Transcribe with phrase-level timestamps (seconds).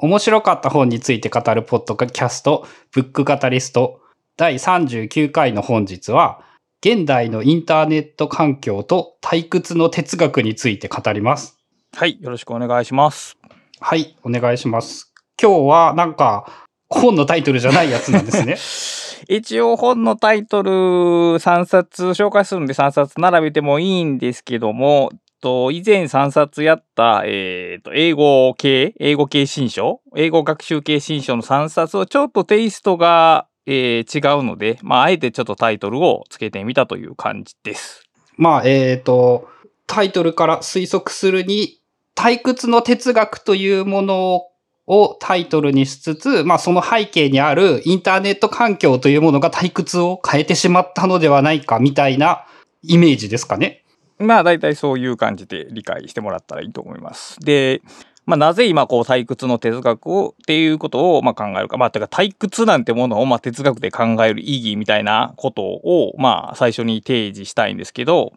[0.00, 4.00] 面白かった本について語るポッドキャスト、ブックカタリスト
[4.36, 6.40] 第39回の本日は、
[6.80, 11.58] 現代のインターネット環境と退屈の哲学について語ります。
[11.96, 13.38] はい、よろしくお願いします。
[13.80, 15.12] はい、お願いします。
[15.42, 18.56] 今日はなんか、本のタイトルじゃないやつなんですね。
[19.28, 25.10] 一応本のタイトル3冊紹介するんで3冊並べてもいいんですけども、
[25.40, 38.04] と、以前3冊やった、えっ、ー、と、英語系、英語系新書、英語学習系新書の3冊をちょっとテイストが、えー、違うので、まあ、あえてちょっとタイトルをつけてみたという感じです。
[38.36, 39.48] まあ、えっ、ー、と、
[39.86, 41.80] タイトルから推測するに、
[42.14, 44.42] 退屈の哲学というもの
[44.88, 52.44] をタイトルにしつつ、まあその背景にあるインターネット環境というものが退屈を変えてしまったのではないかみたいな
[52.82, 53.84] イメージですかね。
[54.18, 57.38] まあ大体そういう感じで理解してもらったらいいと思います。
[57.40, 57.82] で、
[58.26, 61.78] まあ、なぜ今こう退屈の哲学をっていうことをまあ考えるか。
[61.78, 68.34] まあ、てか退屈なんてものをまあ哲学で考える意義みたいなことをまあ最初に提示したいんですけど、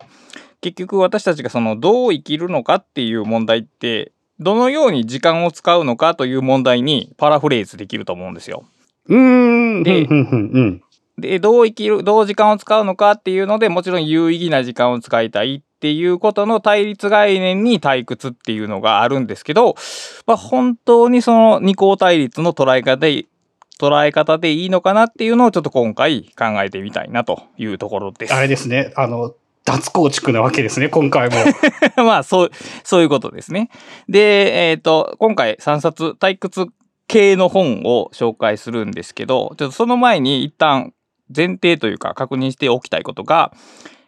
[0.61, 8.63] 結局私たちがそのどう生きるのかっていう問題って、どのように時間を使うのかという問題にパラフレーズできると思うんですよ。
[9.07, 9.83] うーん。
[9.83, 10.07] で、
[11.21, 19.75] で、どう生きる、どう時間を使うのかっていうので、もちろん有意義な時間を使いたいっていうことの対立概念に退屈っていうのがあるんですけど、
[20.27, 23.25] まあ、本当にその二項対立の捉え方で、
[23.79, 28.33] 捉え方でいいのかなっていうのをちょっと今回考えてみたいなというところです。
[28.33, 28.93] あれですね。
[28.95, 29.33] あの、
[29.65, 31.35] 脱構築なわけですね、今回も。
[32.03, 32.51] まあ、そう、
[32.83, 33.69] そういうことですね。
[34.07, 36.67] で、えっ、ー、と、今回3冊退屈
[37.07, 40.93] 系の本を紹介するんですけど、ちょっとその前に一旦
[41.35, 43.53] 前提というか確認しておきたいことが、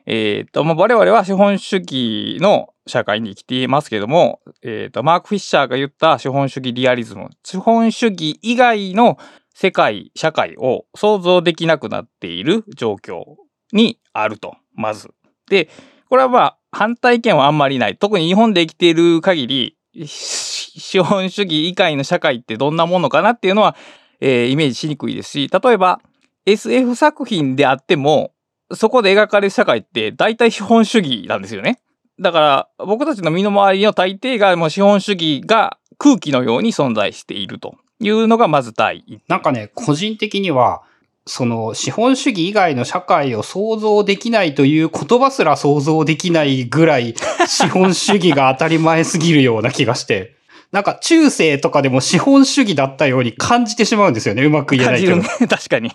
[0.06, 9.18] えっ、ー、と、まあ、我々は資本主義の社会に生きていますけども、えっ、ー、と、マーク・フィッシャーが言った資本主義リアリズム、資本主義以外の
[9.54, 13.24] 世界、社会を想像できなくなっている状況
[13.72, 15.10] にあると、まず。
[15.50, 15.70] で、
[16.10, 17.98] これはまあ、反対意見はあんまりない。
[17.98, 23.76] 特に日本で生きている限り、資本主義以外の社会ってどんなものかなっていうのは、
[24.20, 26.02] えー、イメージしにくいですし、例えば
[26.46, 28.34] SF 作品であっても、
[28.74, 31.80] そこで描かれる社会って大体資本主義なんですよね。
[32.20, 39.22] だから僕たちの身の回りの大抵がもう資本主義が空気のように存在しているというのがまず第一。
[39.28, 40.84] なんかね、個人的には、
[41.26, 47.16] その資本主義以外の社会を想像できないという言葉すら想像できないぐらい
[47.48, 50.36] 資本主義が当たり前すぎるような気がして。
[50.74, 54.44] なんか中世とかでも資本主義だったように感じてしまうんですよね。
[54.44, 55.18] うまく言えないけど。
[55.18, 55.92] ね、 確かに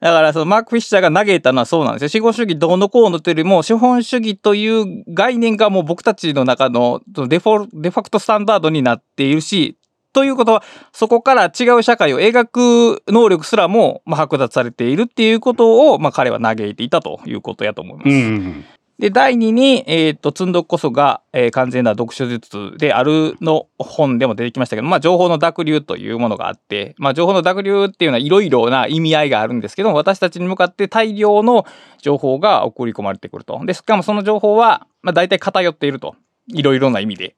[0.00, 2.08] だから、そのマーク・フィッシャーが嘆いたのはそうなんですよ。
[2.08, 9.76] 資本主義どうのこうのというよりも、資本主義という概念がもう僕たちの中のデフォデファクトスタンダードになっているし、
[10.14, 18.08] ということは、そこから違う社会を描く能力すらも、まあ、剥奪されているっていうことを、まあ、彼は嘆いていたということやと思います。
[18.08, 18.64] うん
[19.00, 31.64] で、第2に、えっ、ー、と、積んどくこそが、えー、完全な読書術であるの本でも出てきましたけど、まあ、情報の濁流というものがあって、まあ、情報の濁流っていうのはいろいろな意味合いがあるんですけど、私たちに向かって大量の
[32.02, 33.58] 情報が送り込まれてくると。
[33.64, 36.14] で、しかもその情報は、まあ、大体偏っていると。
[36.52, 37.36] いろいろな意味で。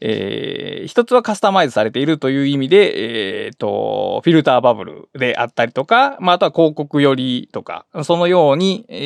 [0.00, 8.96] えー、一つはカスタマイズされているという意味で、えー、と、フィルターバブルであったりとか、まあ、あとは広告寄りとか、そのように、え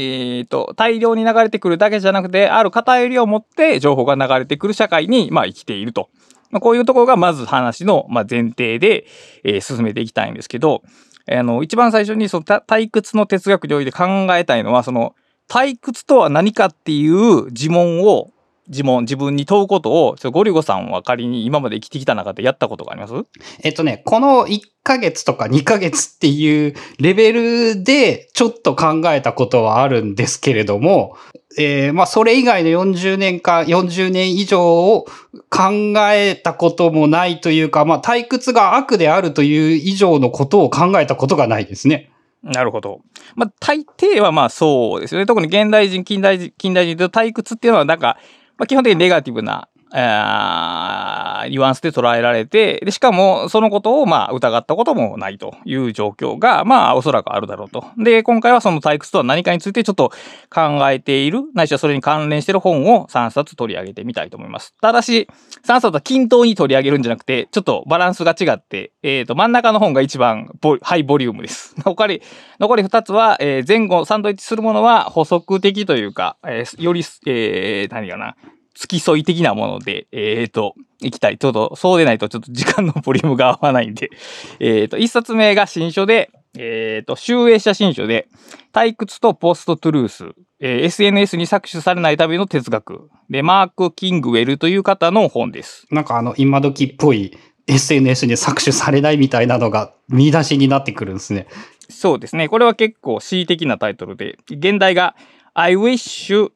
[0.45, 6.11] ー、と、大量に流れてくるだけじゃなくて、ある偏りを持って情報が流れてくる社会に、まあ、生きていると。
[6.51, 9.07] まあ、こういうところがまず話の、まあ、前提で、
[9.45, 10.83] えー、進めていきたいんですけど、
[11.31, 15.15] あの、一番最初にその退屈の哲学領域で考えたいのは、その、
[15.49, 18.31] 退屈とは何かっていう自問を
[18.71, 23.15] 自問、自分に問うことを、ゴリゴさんは仮に今まで生きてきた中でやったことがあります？
[23.63, 31.17] えっとね、この1ヶ月とか2ヶ月っていうレベルでちょっと考えたことはあるんですけれども、
[31.59, 35.05] えー、まあそれ以外の40年か40年以上を
[35.51, 42.13] 考えたこともないというか、まあ退屈が悪であるという以上のことを考えたことがないですね。
[42.43, 43.03] なるほど。
[43.35, 45.27] まあ、大抵はまあそうですよね。
[45.27, 48.17] 特に現代人、近代人、近代人と退屈っていうのはなんか、
[48.61, 57.85] まあ、基本的にネガティブな、えニュアンスで捉えられて、で、しかもそのことをまあ疑ったこともないという状況が、まあおそらくあるだろうと。
[57.99, 60.13] で、今回はその退屈とは何かについてちょっと
[60.51, 64.75] 考えている、ないしはそれに関連している本を3冊取り上げてみたいと思います。
[64.81, 65.29] ただし、
[65.65, 70.51] 3冊は均等に取り上げるんじゃなくて、ちょっとバランスが違って、えっ、ー、と、真ん中の本が一番
[70.83, 71.75] ハイボリュームです。
[71.85, 72.23] 残り、
[72.59, 78.37] 残り2つは、えー、前後サンドイッチするものは補足的というか、えー、より、えー、何かな、
[78.75, 81.39] 付き添い的なもので、えっ、と、いきたい。
[81.39, 84.11] ちょっと、そうでないとちょっと時間の ボリュームが合わないんで。
[84.59, 88.29] えっと、一冊目が新書で、えっ、と、集英写真書で、
[88.73, 90.25] 退屈とポストトゥルース、
[90.61, 93.09] えー SNS に搾取されないための哲学。
[93.29, 95.87] で、マーク・キングウェルという方の本です。
[95.91, 97.37] なんかあの、今時っぽい
[97.67, 101.47] SNS に搾取されないみたいなのが見出しになってくるんですね。
[101.89, 102.49] そうですね。
[102.49, 105.15] これは結構恣意的なタイトルで、現代が
[105.55, 106.51] I wish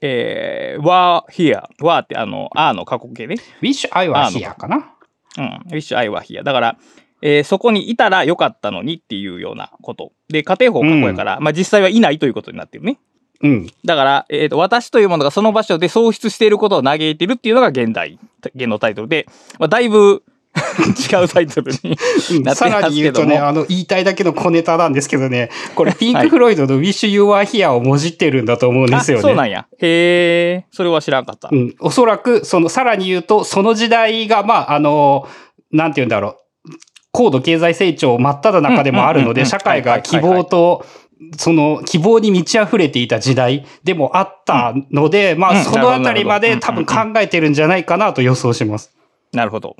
[0.00, 1.62] えー、were here.
[1.80, 3.36] were ってあの、あの過去形ね。
[3.62, 4.92] Wish I were here かな
[5.38, 5.62] うん。
[5.70, 6.42] wish I were here.
[6.42, 6.78] だから、
[7.22, 10.12] えーそこにいたらよかったのにっていうようなこと。
[10.28, 12.98] で、家庭法過去やから、まあ実際はいないということになってるね。
[13.42, 13.66] うん。
[13.84, 18.18] だから、えーと、私というものがその場所で喪失していることを嘆いているっていうのが現代、
[18.54, 19.26] 現のタイトルで、
[19.58, 20.22] まあ、だいぶ
[21.12, 22.88] 違うタイトルになってさら。
[22.88, 29.20] に言うとね、あの、言いたいだけの小ネタなんですけどね、これピンク・フロイドの Wish You Were Here をもじってるんだと思うんですよね。
[29.20, 29.66] あそうなんや。
[29.80, 31.48] へえ、それは知らんかった。
[31.52, 31.74] うん。
[31.80, 35.28] おそらく、その、さらに言うと、その時代が、まあ、あの、
[35.72, 36.36] なんて言うんだろう。
[37.12, 40.84] 高度経済成長真っ只中でもあるので、うんうんうんうん社会が希望と、
[41.38, 48.94] その希望に満ち溢れていた時代でもあったので、まうんあそのあたりまで多分考えてるんじゃないかなと予想します。
[49.32, 49.76] なるほど。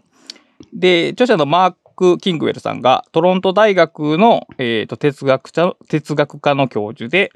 [0.77, 7.33] で、著者のマーク・キングウェルさんが、トロント大学の、えーと哲学者哲学科の教授で、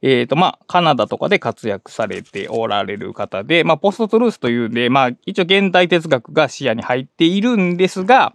[0.00, 8.32] えーとまあ、カナダとかで活躍されておられる方で、まあ、ポストトゥルースというんで、まあ、一応現代哲学が視野に入っているんですが、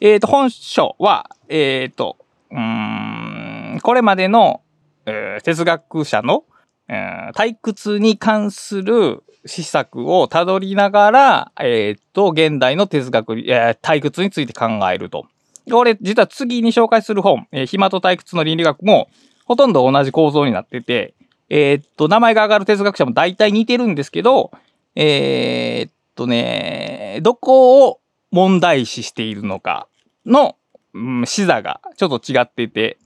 [0.00, 2.16] えーと本書は、えーと
[2.50, 4.62] うんこれまでの、
[5.06, 6.44] えー哲学者の、
[6.88, 15.26] えー退屈に関する施策をたどりながら、えーっと、現代の哲学、えー退屈について考えると。
[15.66, 19.08] で俺、実は次に紹介する本、えー暇と退屈の倫理学も、
[19.44, 21.14] ほとんど同じ構造になってて、
[21.48, 24.50] えーっと、名前が上がる哲学者も大体似てるんですけど、
[24.96, 28.00] えーっとね、どこを
[28.32, 29.86] 問題視しているのか
[30.24, 30.56] の、
[30.94, 32.98] うん、視座がちょっと違ってて、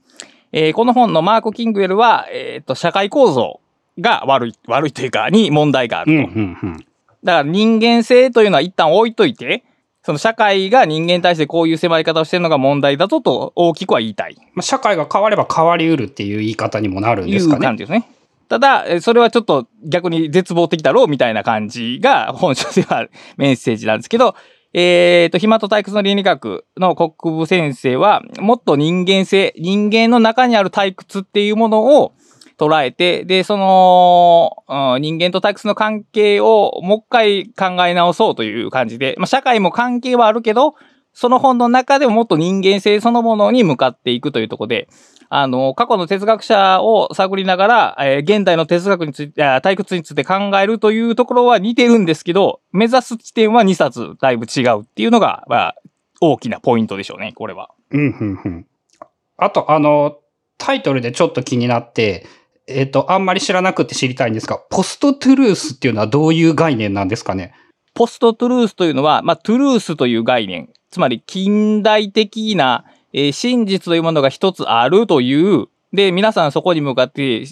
[0.51, 3.59] えーこの本のマーク・キングウェルは、えっと、社会構造
[4.01, 6.31] が悪い、悪いというか、に問題があると。
[6.31, 6.77] うん、うん、うん。
[6.77, 6.85] だか
[7.23, 9.63] ら人間性というのは一旦置いといて、
[10.03, 14.35] その社会が人間に対してこういう迫り方をしてるのが問題だとと大きくは言いたい。
[14.53, 17.57] まあ、社会が変われば変わりうるっていう言い方にもなるんいですかね。
[17.59, 18.09] う感じですね。
[18.49, 23.07] ただ、えそれはちょっと逆に絶望的だろうみたいな感じが本書では
[23.37, 24.35] メッセージなんですけど、
[24.73, 32.13] えっ、と、暇と退屈の倫理学の国部先生は、もっと人間性、人間の中にある退屈っていうものを
[32.61, 40.75] 捉えて、で、その、うん人間と退屈の関係をもう一回考え直そうという感じで、まあ、社会も関係はあるけど、
[41.13, 44.87] その本の中でももっと人間性そのものに向かっていくというところで、
[45.29, 55.75] あの、過去の哲学者を探りながら、えー現代の哲学について、退屈について考えるというところは似てるんですけど、目指す地点は2冊だいぶ違うっていうのが、まあ、
[56.21, 57.71] 大きなポイントでしょうね、これは。
[57.91, 58.67] うん、うん、うん。
[59.37, 60.17] あと、あの、
[60.57, 62.27] タイトルでちょっと気になって、
[62.67, 67.53] えっ、と、あんまり知らなくて知りたいんですが、ポストトゥルースっていうのはどういう概念なんですかね？
[67.93, 77.45] ポストトゥルースというのは、まあ、トゥルースという概念、つまり近代的な、えー真実というものが一つあるという、で、皆さんそこに向かって、え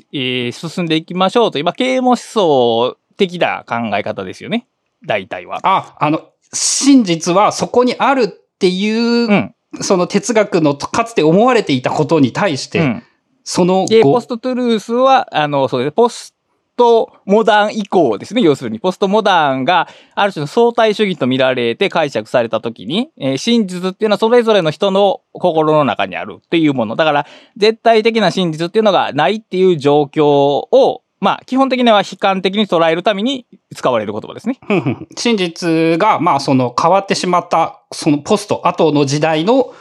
[0.50, 4.68] ー進んでいきましょうという、まあ、啓蒙思想的な考え方ですよね。
[5.06, 5.60] 大体は。
[5.64, 6.22] あ、あの、
[6.54, 9.56] 真実はそこにあるっていう、うん。
[9.82, 13.04] その哲学のかつて思われていたことに対して、うん。
[13.52, 15.92] そので、後ポストトゥルースは、あの、そうです。
[15.92, 16.36] ポス
[16.76, 18.44] トモダン以降ですね。
[18.44, 26.96] 要するに、ポストモダンがある種の相対主義と見られて解釈されたときに、えー真実っていうのはそれぞれの人の心の中にあるっていうもの。
[26.96, 27.26] だから、
[27.58, 34.60] 絶対的な真実っていうのがないっていう状況を、まあ、基本的には悲観的に捉えるために使われる言葉ですね。
[35.18, 39.74] 真実が、まあ、その変わってしまった、そのポスト後の時代の、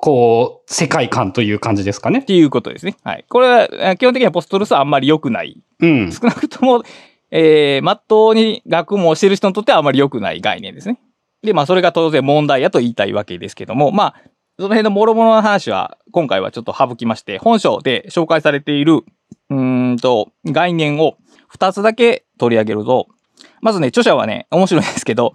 [0.00, 2.24] こう、世界観という感じですかねっ。
[2.24, 2.96] ていうことですね。
[3.02, 3.24] はい。
[3.28, 6.12] これは、えー基本的にはポストルースはあんまり良くないうん。
[6.12, 6.82] 少なくとも、
[7.30, 10.98] えー、まっとうに学問をしている人にとってはあまり良くない概念ですね。
[11.42, 14.22] で、まあ、それが当然問題やと言いたいわけですけども、まあ、
[14.58, 21.16] その辺の諸々の話は、今回はちょっと省きまして、本書で紹介されている、うーんと、概念を
[21.54, 23.08] 2つだけ取り上げると、
[23.60, 25.34] まずね、著者はね、面白いんですけど、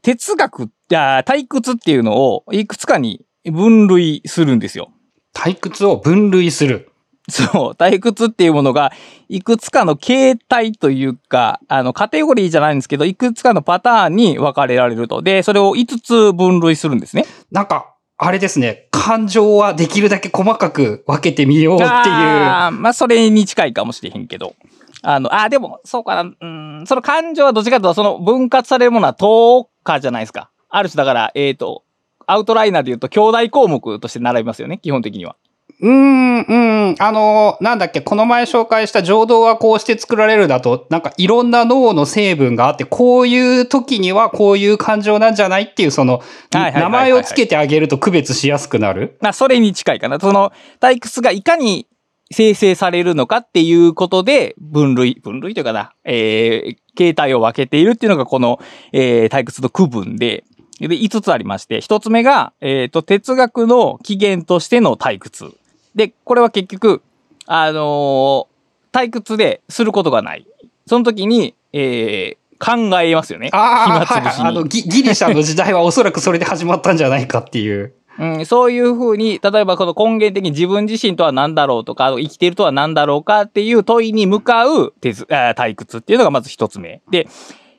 [0.00, 4.90] 哲学、いや退屈っていうのをいくつかに分類するんですよ。
[5.34, 6.90] 退屈を分類する。
[7.30, 8.92] そう、退屈っていうものが、
[9.28, 15.22] いくつかの形態というか、あの、カテゴリーじゃないんですけど、いくつかのパターンに分かれられると。
[15.22, 17.24] で、それを5つ分類するんですね。
[17.50, 21.90] なんか、あれですね、感情はできるだけ細かく分けてみようっていう。
[21.90, 24.54] あーまあ、それに近いかもしれへんけど。
[25.02, 26.46] あの、あ、でも、そうかな、う
[26.82, 30.50] ん、その感情はどっちかというと、その分割されるものは等価じゃないですか。
[30.68, 31.84] ある種だから、えっ、と、
[32.26, 35.36] アウトライナーで言うと、兄弟項目として並びますよね、基本的には。
[35.80, 36.94] うーん、うん。
[36.98, 49.18] あの、なんだっけ、この前紹介した情動はこうして作られるだと、なんかいろんな脳の成分があって、こういう時にはこういう感情なんじゃないっていう、その、名前をつけてあげると区別しやすくなる。
[49.20, 50.20] まあ、それに近いかな。
[50.20, 51.88] その、退屈がいかに
[52.32, 58.58] 生成されるのかっていうことで、分類、分類というかな、えー、形態を分けているっていうのがこの、
[58.92, 60.44] えー、退屈の区分で、
[60.88, 65.52] で、5つありまして、1つ目が、えっ、と、哲学の起源としての退屈。
[65.94, 67.02] で、これは結局、
[67.46, 68.52] あのー
[68.92, 70.46] 退屈ですることがない。
[70.86, 73.48] その時に、えー、考えますよね。
[73.52, 74.48] ああ、暇はい。
[74.48, 77.94] あの、ギギリシャの時代はおそらくそれで始まったんじゃないかっていう。
[78.18, 87.00] うん、そういうふうに、例えばこの根源的に自分自身とは何だろうとか、生きているとは何だろうかっていう問いに向かう哲あー退屈っていうのがまず一つ目。
[87.10, 87.26] で、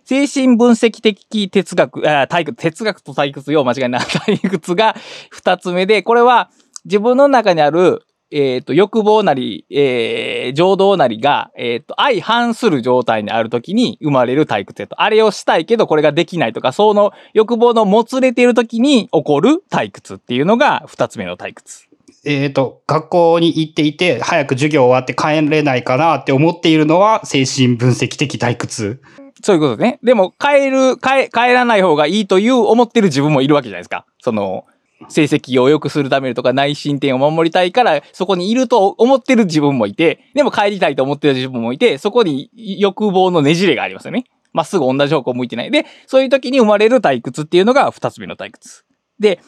[0.06, 4.02] 精神分析的哲学、あー退屈、哲学と退屈よ間違いない。
[4.38, 4.96] 退屈が
[5.30, 6.50] 二つ目で、これは
[6.86, 15.02] 自分の中にある、えっ、と、欲望なり、えー、情動なりが、えっ、と、相反する状態にあるときに生まれる退屈やと。
[15.02, 21.88] あれをしたいけどこれができないとか、その欲望のもつれているときに起こる退屈っていうのが二つ目の退屈。
[22.26, 29.02] えっ、と、学校に行っていて、早く授業終わって帰れないかなって思っているのは、精神分析的退屈。
[29.44, 30.00] そういうことね。
[30.02, 34.06] でも、帰る、帰、帰らない方がいいという思ってる自分もいるわけじゃないですか。
[34.20, 34.66] その、
[35.10, 44.24] 成績を良くするためとか内申点を守りたいから、そこにいると思ってる自分もいて、でも帰りたいと思ってる自分もいて、そこに欲望のねじれがありますよね。
[44.54, 45.72] まっすぐ同じ方向向いてない。
[45.72, 48.86] で、そういう時に生まれる退屈っていうのが二つ目の退屈。
[49.20, 49.40] で、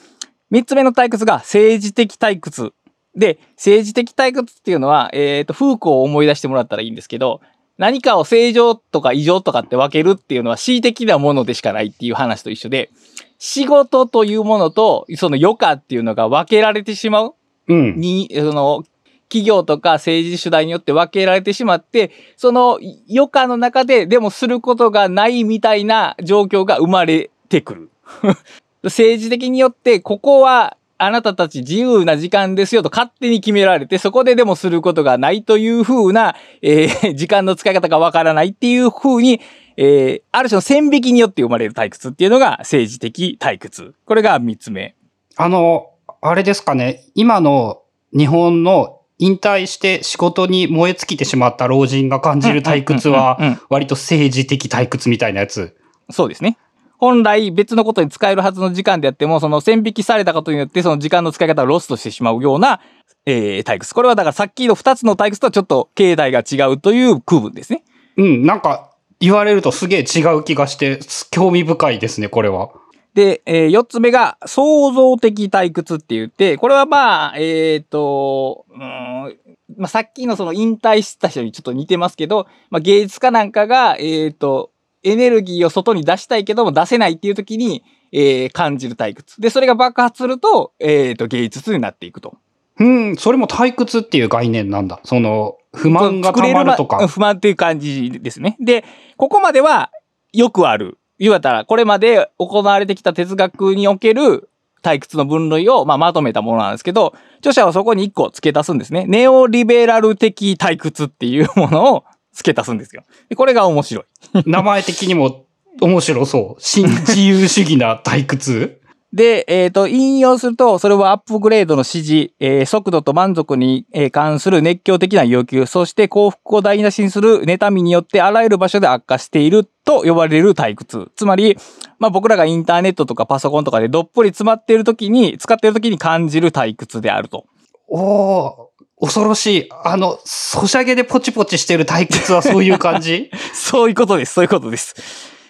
[0.50, 2.74] 三つ目の退屈が政治的退屈。
[3.16, 7.40] で、政治的退屈っていうのは、えっ、と、フーコーを思い出してもらったらいいんですけど、
[7.77, 12.89] 何かを正常とか異常とかって分けるっていうのは恣意的なものでしかないっていう話と一緒で、
[13.38, 17.36] 仕事というものと、その余暇っていうのが分けられてしまう。
[17.67, 18.00] うん。
[18.00, 18.84] に、その、
[19.27, 22.79] 企業とか政治主題によって分けられてしまって、その
[23.10, 27.89] 余暇の中ででもすることがないみたいな状況が生まれてくる。
[28.84, 39.42] 政治的によって、ここはあなたたち自由な時間ですよと勝手に決められて、そこででもすることがないという風な、えー 時間の使い方がわからないっていう風に、
[39.78, 43.94] えーある種の線引きによって生まれる退屈っていうのが政治的退屈。
[44.06, 44.96] これが三つ目。
[45.36, 45.88] あの、
[46.22, 47.82] あれですかね、今の
[48.18, 55.75] 日本の引退して仕事に燃え尽きてしまった老人が感じる退屈は割と政治的退屈みたいなやつ。
[56.10, 56.58] そうですね。
[56.98, 62.82] 本来別のことに使えるはずの時間であっても、その線引きされたことによってその時間の使い方をロストしてしまうような、
[63.25, 63.94] えー、退屈。
[63.94, 67.84] これはだからさっきの二つの退屈とはちょっと形態が違うという区分ですね。
[68.18, 71.00] うん、なんか言われるとすげえ違う気がして、
[71.32, 72.70] 興味深いですね、これは。
[73.14, 79.38] で、えー、四つ目が創造的退屈って言って、これはまあ、えっ、と、うーん
[79.78, 84.72] まあ、さっきのその引退した人にちょっと似てますけど、まあ、芸術家なんかが、えっ、と、
[85.06, 89.40] エネルギーを外に出したいけども出せないっていう時に、えー感じる退屈。
[89.40, 92.38] で、それが爆発すると、えっ、と、芸術になっていくと。
[92.80, 95.00] うん、それも退屈っていう概念なんだ。
[95.04, 97.08] その、不満が溜まるとまか。
[97.08, 98.58] 不満っていう感じですね。
[98.60, 98.84] で、
[99.18, 99.92] ここまでは
[100.34, 100.98] よくある。
[101.18, 104.50] 言われたら、これまで行われてきた哲学における
[104.82, 109.06] 退屈の分類を、まあ、まとめたものなんですけど、著者はそこに一個付け足すんですね。
[109.08, 112.04] ネオリベラル的退屈っていうものを
[112.36, 113.04] 付け足すんですよ。
[113.30, 114.06] でこれが面白い。
[114.46, 115.46] 名前的にも
[115.82, 116.62] 面白そう。
[116.62, 118.82] 新自由主義な退屈？
[119.13, 131.12] で、えっ、と、引用すると、それはアップグレードの指示、えー速度と満足に、えー関する熱狂的な要求、そして幸福を台無しにする妬みによってあらゆる場所で悪化していると呼ばれる退屈。
[131.15, 131.56] つまり、
[131.98, 137.46] まあ僕らがインターネットとかパソコンとかでどっぷり詰まっている時に、使っている時に感じる退屈であると。
[137.88, 138.64] おー、
[139.00, 139.70] 恐ろしい。
[139.84, 143.30] あの、ソシャゲでポチポチしてる退屈はそういう感じ？
[143.54, 144.34] そういうことです。
[144.34, 144.96] そういうことです。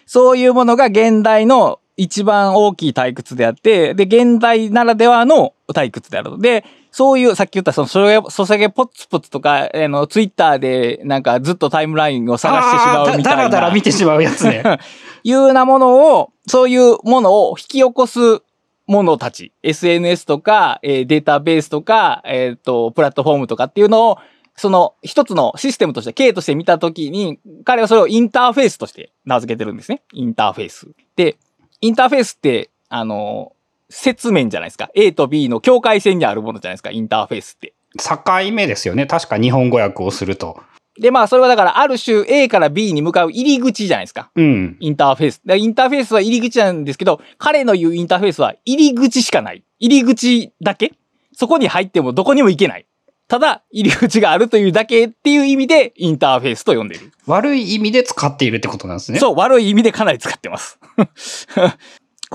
[0.06, 6.38] そういうものが現代の一番大きい退屈であって、で、現代ならではの退屈であると。
[6.38, 13.36] で、そういう、さっき言ったその、ソシャゲポツポツとか、あの、ツイッターでなんかずっとタイムラインを探してしまうみたいな。
[13.36, 14.64] だだらだら見てしまうやつね。
[15.24, 18.42] いうようなものを、そういうものを引き起こす
[18.88, 24.18] ものたち、SNS とか、えーデータベースとか、えっ、と、プラットフォームとかっていうのを、
[24.56, 30.01] その一つのシステムとして、K として見たときに、彼はそれをインターフェースとして名付けてるんですね。
[30.13, 30.88] インターフェース。
[31.15, 31.38] で、
[31.82, 33.54] インターフェースって、あの、
[33.89, 34.89] 説面じゃないですか。
[34.96, 37.74] A と B の境界線にあるものじゃないですか、インターフェースって。
[37.98, 39.06] 境目ですよね。
[39.06, 40.62] 確か日本語訳をすると。
[41.00, 44.32] で、まあ、それはだから、ある種 A から B に向かう入り口じゃないですか。
[44.36, 44.78] うん。
[44.80, 45.42] インターフェース。
[45.46, 49.64] でインターフェースは入り口なんですけど、彼の言うインターフェースは入り口しかない。
[49.80, 50.94] 入り口だけ
[51.34, 52.86] そこに入ってもどこにも行けない。
[53.28, 57.12] ただ、入り口があるというだけっていう意味で、インターフェースと呼んでる。
[57.25, 59.20] 悪い意味で使っているってことなんですね。
[59.20, 60.80] そう、悪い意味でかなり使ってます。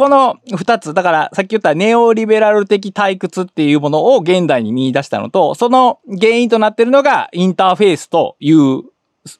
[0.00, 8.84] この二つ、だからさっき言ったネオリベラル的退屈っていうものを現代に見出したのと、その原因となっているのがインターフェースという、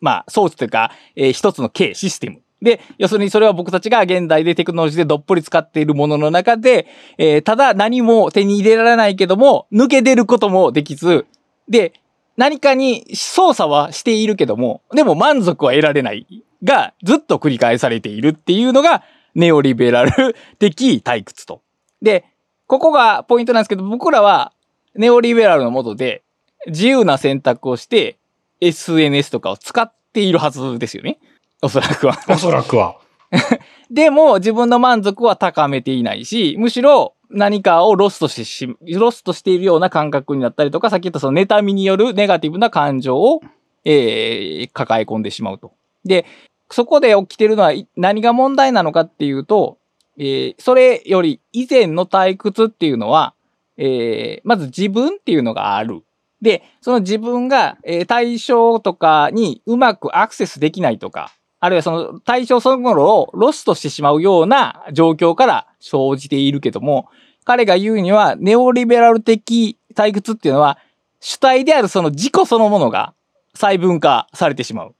[0.02, 2.42] まあ装置というか、えー一つの形、システム。
[2.60, 6.86] で、要するにそれは僕たちが現代でテクノロジーでどっぷり使っているものの中で、
[7.16, 11.24] えーただ何も手に入れられないけども、抜け出ることもできず、
[11.70, 11.94] で、
[12.36, 19.02] 何かに操作はしているけども、でも満足は得られないがずっと繰り返されているっていうのが
[19.34, 21.62] ネオリベラル的退屈と。
[22.02, 22.24] で、
[22.66, 24.52] ここがポイントなんですけど、僕らは
[24.94, 26.22] ネオリベラルのもとで
[26.66, 28.18] 自由な選択をして
[28.60, 31.18] SNS とかを使っているはずですよね。
[31.62, 32.18] おそらくは。
[32.28, 32.96] おそらくは。
[33.90, 43.40] でも自分の満足は高めていないし、むしろ何かをロストしてし、ロストしているような感覚になったりとか、さっき言ったその妬みによるネガティブな感情を、
[43.84, 45.72] えー抱え込んでしまうと。
[46.04, 46.26] で、
[46.70, 49.78] そこで起きてるのは何が問題なのかっていうと、
[50.18, 53.34] えーそれより以前の退屈っていうのは、
[53.76, 56.02] えーまず自分っていうのがある。
[56.42, 67.08] で、その自分が、えー対象とかにうまくアクセスできないとか、あるいはその対象そのものをロストしてしまうような状況から生じているけども、
[67.44, 70.78] 彼が言うにはネオリベラル的退屈っていうのは
[71.20, 73.12] 主体であるその自己そのものが
[73.54, 74.94] 細分化されてしまう。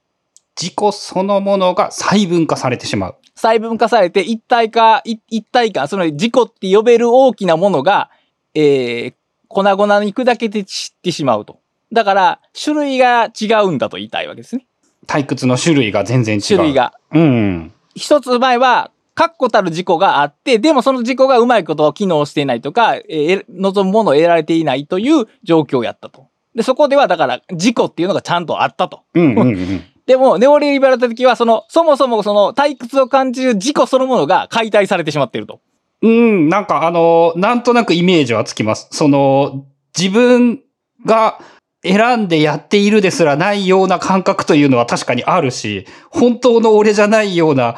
[0.61, 3.15] 自己そのものが細分化されてしまう。
[3.35, 8.11] 細分化されて一体化、い一体感、その自己って呼べる大きなものが、
[8.53, 9.13] えー、
[9.47, 11.59] 粉々に砕けて散ってしまうと。
[11.91, 14.67] だから、種類が違うんだと言いたいわけですね。
[15.07, 16.41] 退屈の種類が全然違う。
[16.43, 16.73] 種類。
[16.75, 16.93] が。
[17.11, 17.73] うん。
[17.95, 26.27] 一つ前は、確固たる事故があって、でもその事故がうまいことを機能していないとか、えー望むものを得られていないという状況やったと。
[26.55, 29.01] で、そこではだから、事故っていうのがちゃんとあったと。
[29.13, 29.83] うんうんうん。
[30.11, 35.61] でも、ネオリベラル的は、その、そもそもその退屈を感じる事故そのものが解体されてしまっていると。
[36.01, 38.89] うん、なんかあの、なんとなくイメージはつきます。
[38.91, 39.63] その、
[39.97, 40.59] 自分
[41.05, 41.39] が
[41.81, 47.77] 選んでやっているですらないような感覚というのは確かにあるし、本当の俺じゃないような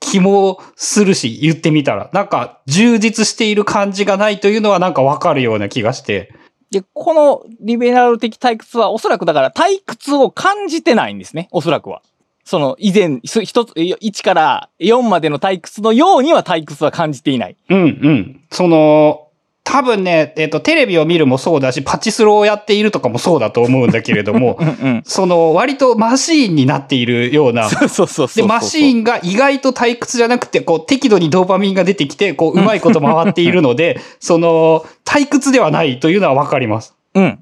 [0.00, 2.08] 気もするし、言ってみたら。
[2.14, 6.32] なんか充実している感じがないというのはなんかわかるような気がして。
[6.74, 11.48] で、このリベラル的退屈はおそらくだから退屈を感じてないんですね。
[11.52, 12.02] おそらくは。
[12.44, 17.56] その以前、一つ、1から4までの退屈のようには退屈は感じていない。
[17.70, 18.40] うんうん。
[18.50, 19.23] その、
[19.64, 25.02] 多分ね、えっ、と、テレビを見るもそうだし、パチスロをやっているとかもそうだと思うんだけれども う、んうん。
[25.06, 36.94] その、割とマシーンになっているような、そうそうそうそうで、マシーンが意外と退屈じゃなくて、こう、適度にドーパミンが出てきて、こう、うまいこと回っているので、 その、退屈ではないというのはわかります。
[37.14, 37.38] うん。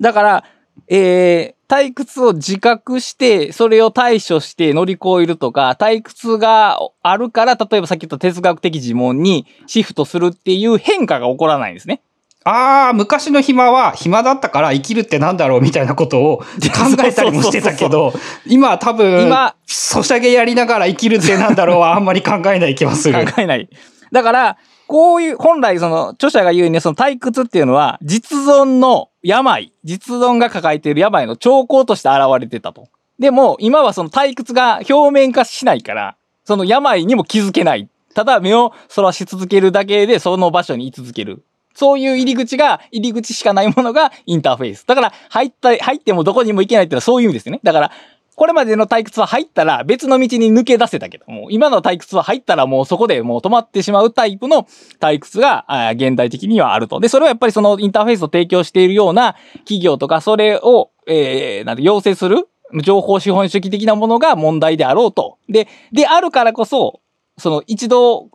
[0.00, 0.44] だから、
[0.88, 12.00] えー、退屈を自覚して、それを対処して乗り越えるとか、退屈があるから、例えばさっき言った哲学的自問にシフトするっていう変化が起こらないんですね。
[12.44, 18.12] ああ、昔の暇は暇だったから生きるってなんだろうみたいなことを 考えたりもしてたけど、
[18.46, 23.24] 今は多分、今ソシャゲやりながら生きるってなんだろうはあんまり考えない気はする。
[23.24, 23.68] 考えない。
[24.12, 24.58] だから、
[24.94, 32.86] こういう、本来その著者が言うにその退屈っていうのは実存の病、実存が抱えている病の兆候として現れてたと。
[33.18, 37.88] でも今はその退屈が表面化しないから、その病にも気づけない。
[38.14, 41.42] ただ目をそらし続けるだけでその場所に居続ける。
[41.74, 44.86] そういう入り口が、入り口しかないものがインターフェース。
[44.86, 47.58] だから入った、入ってもどこにも行けないっていうのはそういう意味ですよね。
[47.64, 47.90] だから、
[48.36, 54.66] これまでの退屈は入ったら別の道に抜け出せたけども、今の退屈は入ったらもうそこでもう止まってしまうタイプの
[55.00, 57.00] 退屈が、現代的にはあると。
[57.00, 62.48] で、それはやっぱりそのインターフェースを提供しているような企業とか、それを、えー、なんて、要請する
[62.82, 65.38] 情報資本主義的なものが問題であろうと。
[65.48, 67.00] で、であるからこそ、
[67.38, 68.30] その一度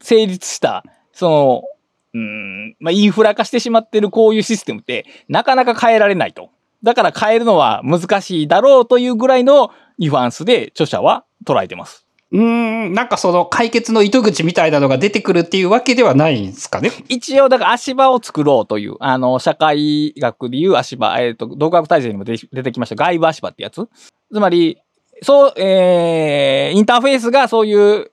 [0.00, 1.62] 成立した、その、
[2.14, 6.50] うん、まあ、インフラ化してしまってるこういうシステムって、なかなか変えられないと。
[6.84, 12.06] だから変えるのは難しいだろうというぐらいのニュアンスで著者は捉えてます。
[12.30, 16.90] うーん、なんかその解決の糸口みたいなのが出てくるっていうわけではないんですかね？
[17.08, 23.88] 一応、だから足場を作ろうという、あの、社会学でいう足場、えっ、と、動学大全にも出出てきました外部足場ってやつ。
[24.32, 24.78] つまり、
[25.22, 28.10] そう、えー、インターフェースがそういう、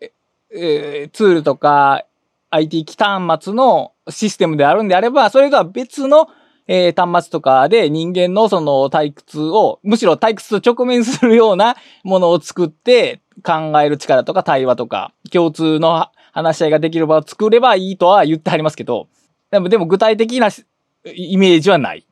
[0.53, 2.05] えーツールとか
[2.51, 6.27] IT 機端末のシステムであるんであれば、それとは別の
[6.67, 19.07] えー端末とかで人間のその退屈を、むしろ退屈と直面するようなものを作って考える力とか対話とか、共通の話し合いができる場を作ればいいとは言ってはりますけど、
[19.51, 20.65] でも、でも具体的なし
[21.05, 22.05] イメージはない。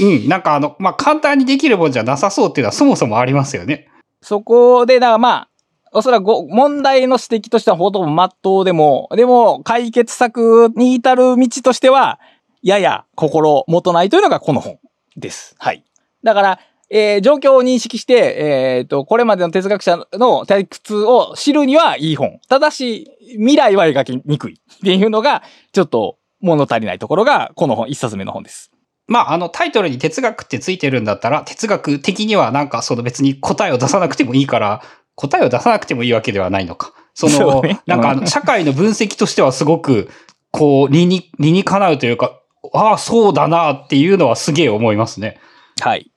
[0.00, 0.28] うん。
[0.28, 3.88] なんかあの、まあ、簡単にできるもんじゃなさそうっていうのはそもそもありますよね。
[4.22, 5.48] そこで、だからまあ、
[5.92, 12.18] おそらくご問題の指摘としてはほとんど真っ当でも、でも解決策に至る道としては、
[12.64, 14.78] やや心もとないというのがこの本
[15.16, 15.54] です。
[15.58, 15.84] はい。
[16.24, 22.40] だから、えー状況を認識して、えっ、と、これまでの哲学者の退屈を知るにはいい本。
[22.48, 28.70] ただし、未来は描きにくいっていうのが、ちょっと物足りないところが、この本、一冊目の本です。
[29.06, 34.82] まあ、あの、タイトルに哲学ってついてるんだったら、哲学的にはなんかその別に答えを出さなくてもいいから、
[35.16, 36.94] 答えを出さなくてもいいわけではないのか。
[37.14, 40.08] その、そうねなんか社会の分析としてはすごく、
[40.50, 42.40] こう、理に、理にかなうというか、
[42.74, 45.38] ああ、そうだなっていうのはすげえ思いますね。
[45.80, 46.10] はい。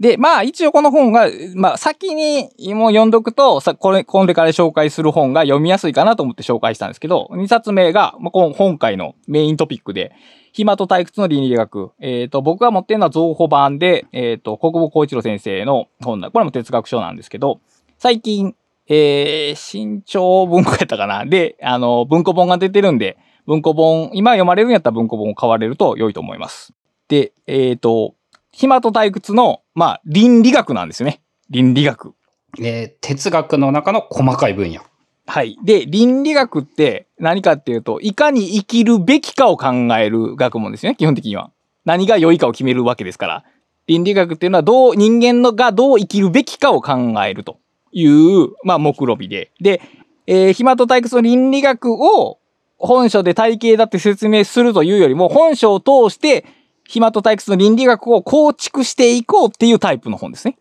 [0.00, 10.12] で、まあ一応この本が、まあ先にもう読んどくと、さこれ、これから紹介する本が読みやすいかなと思って紹介したんですけど、2冊目が、まあ、この本回のメイントピックで、
[10.52, 11.92] 暇と退屈の倫理学。
[12.00, 16.30] えっ、と、僕が持ってるのは増補版で、えっ、と、国母光一郎先生の本だ。
[16.30, 17.60] これも哲学書なんですけど、
[17.98, 18.54] 最近、
[18.88, 26.72] えー、新潮文庫やったかなで、あの、文庫本が出てるんで、文庫本、今読まれるんやったら文庫本を買われると良いと思います。
[27.08, 28.14] で、えっ、と、
[28.52, 31.22] 暇と退屈の、まあ、倫理学なんですよね。
[31.50, 32.14] 倫理学。
[32.60, 34.82] えー哲学の中の細かい分野。
[35.26, 35.56] はい。
[35.64, 41.50] で、倫理学って何かっていうと、いかに生きるべきかを考える学問ですよね、基本的には。
[41.84, 43.44] 何が良いかを決めるわけですから。
[43.86, 47.58] 倫理学っていうのは、どう、人間のがどう生きるべきかを考えると
[47.92, 49.50] いう、まあ、目論びで。
[49.60, 49.80] で、
[50.26, 52.38] えー暇と退屈の倫理学を
[52.82, 56.44] 本書で体系だって説明するというよりも、本書を通して、
[56.86, 60.58] 暇と退屈の倫理学を構築していこうっていうタイプの本ですね。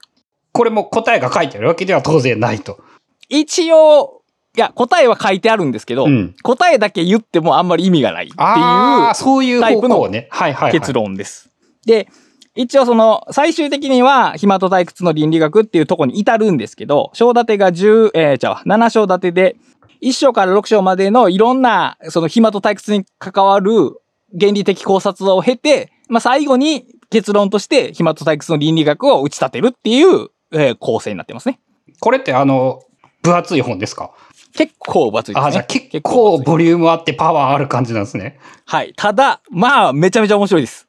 [0.53, 2.79] これも答えが書いてあるわけでは当然ないと。
[3.27, 4.21] 一応、
[4.55, 10.07] いや、答えは書いてあるんですけど、うん答えだけ言ってもあんまり意味がないっていそういうタイプの
[10.71, 11.49] 結論です。
[11.85, 12.07] で、
[12.53, 19.55] 一応その、最終的には、暇と退屈の倫理学っていうところに至るんですけど、章立てが10、えー、じゃあ、7章立てで、
[20.01, 23.71] 1章から6章までのいろんな、その暇と退屈に関わる
[24.39, 31.59] 原理的考察を経て、まあ、最後に結論として、暇と退屈の倫理学を打ち立てるっていう、えー構成になってますね。
[31.99, 32.81] これってあの、
[33.21, 34.11] 分厚い本ですか？
[34.53, 35.47] 結構分厚いですね。
[35.47, 38.39] あ、じゃあ結分構ボリュームあってパワーある感じなんですね。
[38.65, 38.93] はい。
[38.97, 40.87] ただ、まあ、めちゃめちゃ面白いです。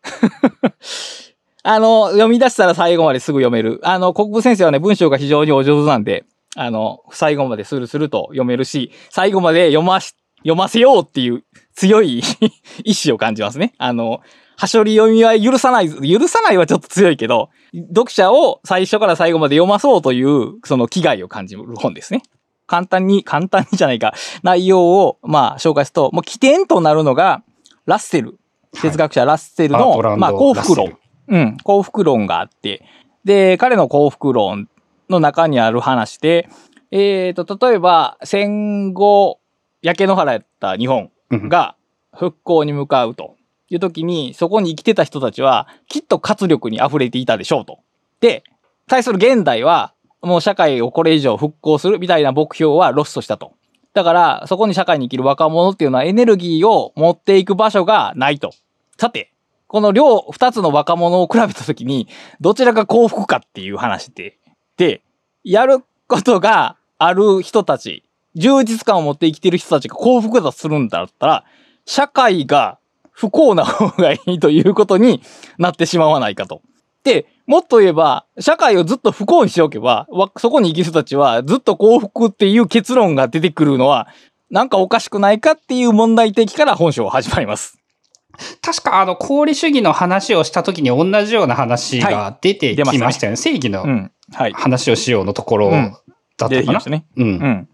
[1.65, 3.81] あの、読み出したら最後まですぐ読める。
[3.85, 6.25] あの、国分先生はね、文章が非常にお上手なんで、
[6.57, 12.23] あの、最後までスルスルと読めるし、最後まで読まし、読ませようっていう強い
[12.85, 13.75] 意志を感じますね。
[13.79, 14.21] あの、
[14.57, 17.51] はしょり読みは許さない、許さないはちょっと強いけど、
[17.89, 22.23] 読者を最初から最後まで読まそうという、その気概を感じる本ですね。
[22.67, 27.43] 簡単に、簡単にじゃないか、内容を、まあ、紹介すると、もう起点となるのが、
[27.87, 28.39] ラッセル。
[28.81, 30.99] 哲学者ラッセルの、バートランドまあ、幸福論。
[31.29, 32.85] うん、幸福論があって、
[33.25, 34.69] で、彼の幸福論
[35.13, 36.49] の中にある話で、
[36.91, 39.39] えっ、と、例えば、戦後、
[39.83, 41.77] 焼け野原やった日本うんが
[42.15, 43.37] 復興に向かうと
[43.71, 47.79] いう時に、そこに生きてた人たちは、きっと活力に溢れていたでしょうと。
[48.21, 48.45] で、
[48.87, 53.55] 対する現代は、もう社会をこれ以上復興するみたいな目標はロストしたと。
[53.95, 58.53] だから、そこに社会に生きる若者っていうのはエネルギーを持っていく場所がないと。
[58.99, 59.33] さて、
[59.67, 62.07] この両二つの若者を比べたときに、
[62.41, 64.39] どちらが幸福かっていう話で、
[64.83, 65.01] で、
[65.45, 68.03] やることがある人たち、
[68.35, 71.45] 充実感を持って生きてる人たちが幸福だとするんだったら、
[71.87, 72.79] 社会が
[73.13, 75.23] 不幸な方がいいということに
[75.57, 76.63] なってしまわないかと。
[77.05, 84.09] で、もっと言えば、社会をずっと不幸にしておけば、わそこに生きる人たちはずっと幸福っていう結論が出てくるのは、
[84.51, 87.79] なんかおかしくないかっていう問題的から本書は始まります。
[88.61, 93.37] 確かあの、功利主義の話をした時に同じような話が出て出ましたねきましたよね。
[93.37, 94.09] 正義の。
[94.33, 95.97] 話をしようのところうん
[96.39, 96.81] だったかな？
[96.87, 97.07] ね。
[97.17, 97.27] うん。
[97.27, 97.69] うん。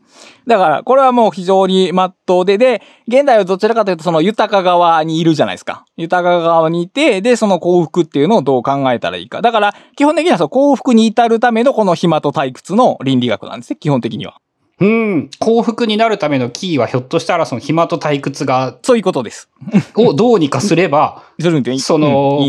[0.47, 5.85] だから、これはもう非常に真っ当で、で、現代はどちらかというとその豊か側にいるじゃないですか。
[5.97, 9.43] 豊か側にいて、で、その幸福っていうのをどう考えたらいいか。
[9.43, 14.41] だから、基本的にはその幸福に至るためのこの暇と退屈の倫理学なんですね、基本的には。
[14.81, 15.31] うん。
[15.39, 19.51] 幸福になるためのキーはひょっとしたらその暇と退屈が、そういうことです。
[19.97, 21.25] をどうにかすれば、
[21.79, 22.41] その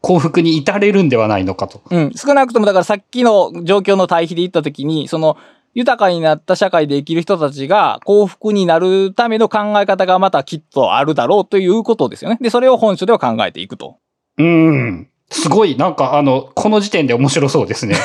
[0.00, 1.82] 幸福に至れるんではないのかと。
[1.90, 2.12] うん。
[2.14, 5.36] 少なくともだからさっきの状況の対比で言ったときに、その
[5.74, 12.38] 豊かになった社会で生きる人たちが幸福になるための考え方がまたきっとあるだろうということですよね。
[12.40, 13.98] で、それを本書では考えていくと。
[14.38, 15.08] うん。
[15.30, 17.96] すごい、なんかあの、この時点で面白そうですね。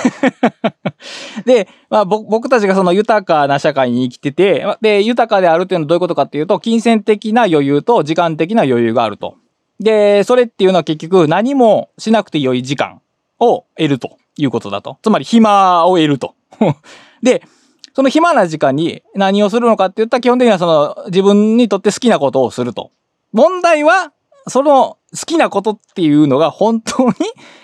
[1.45, 9.37] で、まあ、ぼ僕たちがその豊かな社会に生きてて、まで、豊かであるっていうのはどういうことかっていうと、金銭的な余裕と時間的な余裕があると。
[9.83, 13.01] で、それっていうのは結局何もしなくて良い時間
[13.39, 14.97] を得るということだと。
[15.03, 16.35] つまり暇を得ると。
[17.21, 17.43] で、
[17.93, 22.91] その暇な時間に何をするのかって言ったら基本的にはその自分にとって好きなことをすると。
[23.33, 24.13] 問題は、
[24.47, 27.13] その好きなことっていうのが本当に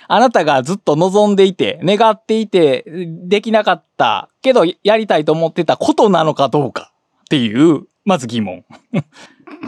[0.07, 2.83] あなたがずっと望んでいて、願っていて、
[3.23, 8.65] できなかったけどやりたいと思ってたことなのかどうかっていう、まず疑問。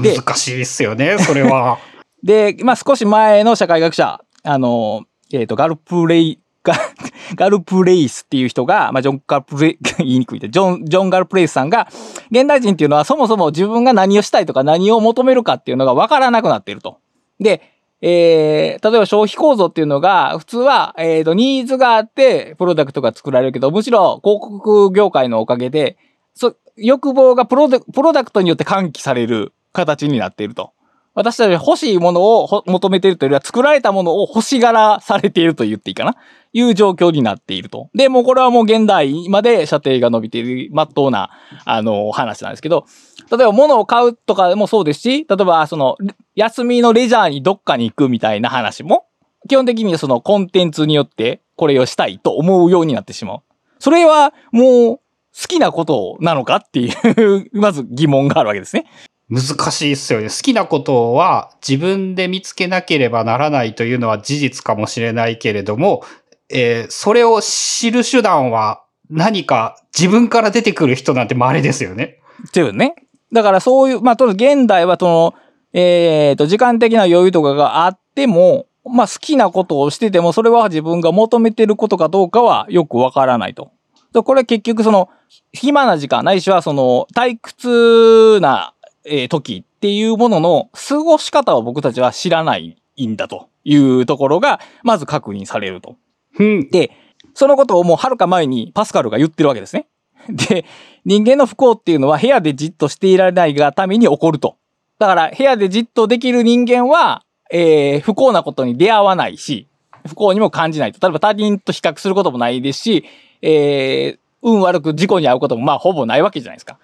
[0.02, 1.80] で難しいですよね、それは。
[2.24, 6.76] で、まあ少し前の社会学者、あの、えっ、と、ガルプレイ、ガ
[7.36, 11.88] ガルプレイスっていう人が、まあ、ジョン・ガルプレイ、 言いにくいで、ジョン、ジョン・ガルプレイスさんが、
[12.32, 16.98] 現代人っていうのはそもそも自分が何をしたいとか何を求めるかっていうのが分からなくなっていると。
[17.40, 17.62] で、
[18.02, 25.98] えー、例えば消費構造っていうのが、普通は、えっ、と、ニーズがあって、プロダクトが作られるけど、むしろ広告業界のおかげで、
[26.34, 30.74] そ、欲望がプロプロダクトによって喚起される形になっていると。
[31.14, 36.16] 私たち欲しいものを求めているというよりは作られたものを欲しがらされていると言っていいかな？
[36.54, 37.90] いう状況になっていると。
[37.94, 41.30] で、もうこれはもう現代まで射程が伸びている、まっとうな、
[41.64, 42.86] あの、話なんですけど、
[43.32, 45.98] 例えば物を買うとかもそうですし、例えばその、
[46.36, 49.06] 休みのレジャーにどっかに行くみたいな話も、
[49.48, 53.40] 基本的にそのコンテンツによってこれをしたいと思うようになってしまう。
[53.80, 54.62] それはも
[54.96, 55.02] う好
[55.48, 58.86] きなことなのかっていう、 まず疑問があるわけですね。
[59.32, 60.28] 難しいですよね。
[60.28, 66.04] 好きなことは自分で見つけなければならないというのは事実かもしれないけれども、
[66.50, 72.20] えーそれを知る手段は何か自分から出てくる人なんて稀ですよね。
[72.48, 72.96] っていうね。
[73.32, 75.34] だからそういう、まあ、とりあえず現代はその、
[75.74, 83.72] えっ、と、時間的な余裕とかがあっても、まあ、好きなことをしてても、それは自分が求めてることかどうかはよくわからないと。
[84.14, 85.10] これは結局その、
[85.54, 88.74] 暇な時間、ないしはその、退屈な、
[89.06, 95.96] えー時っていうものの過ごし方を僕たちは知らないんだというところが、まず確認されると。
[96.40, 96.70] うん。
[96.70, 96.92] で、
[97.34, 99.88] そのことをもうはるか前にパスカルが言ってるわけですね。
[100.30, 100.66] で、
[101.06, 104.58] 人間の不幸っていうのは部屋でじっとしていられないがために起こると。
[105.00, 109.68] だから部屋でじっとできる人間は、えー不幸なことに出会わないし、
[110.08, 111.00] 不幸にも感じないと。
[111.06, 113.06] 例えば他人と比較することもないですし、
[113.42, 116.80] えー運悪く事故に遭うこともまあほぼないわけじゃないですか。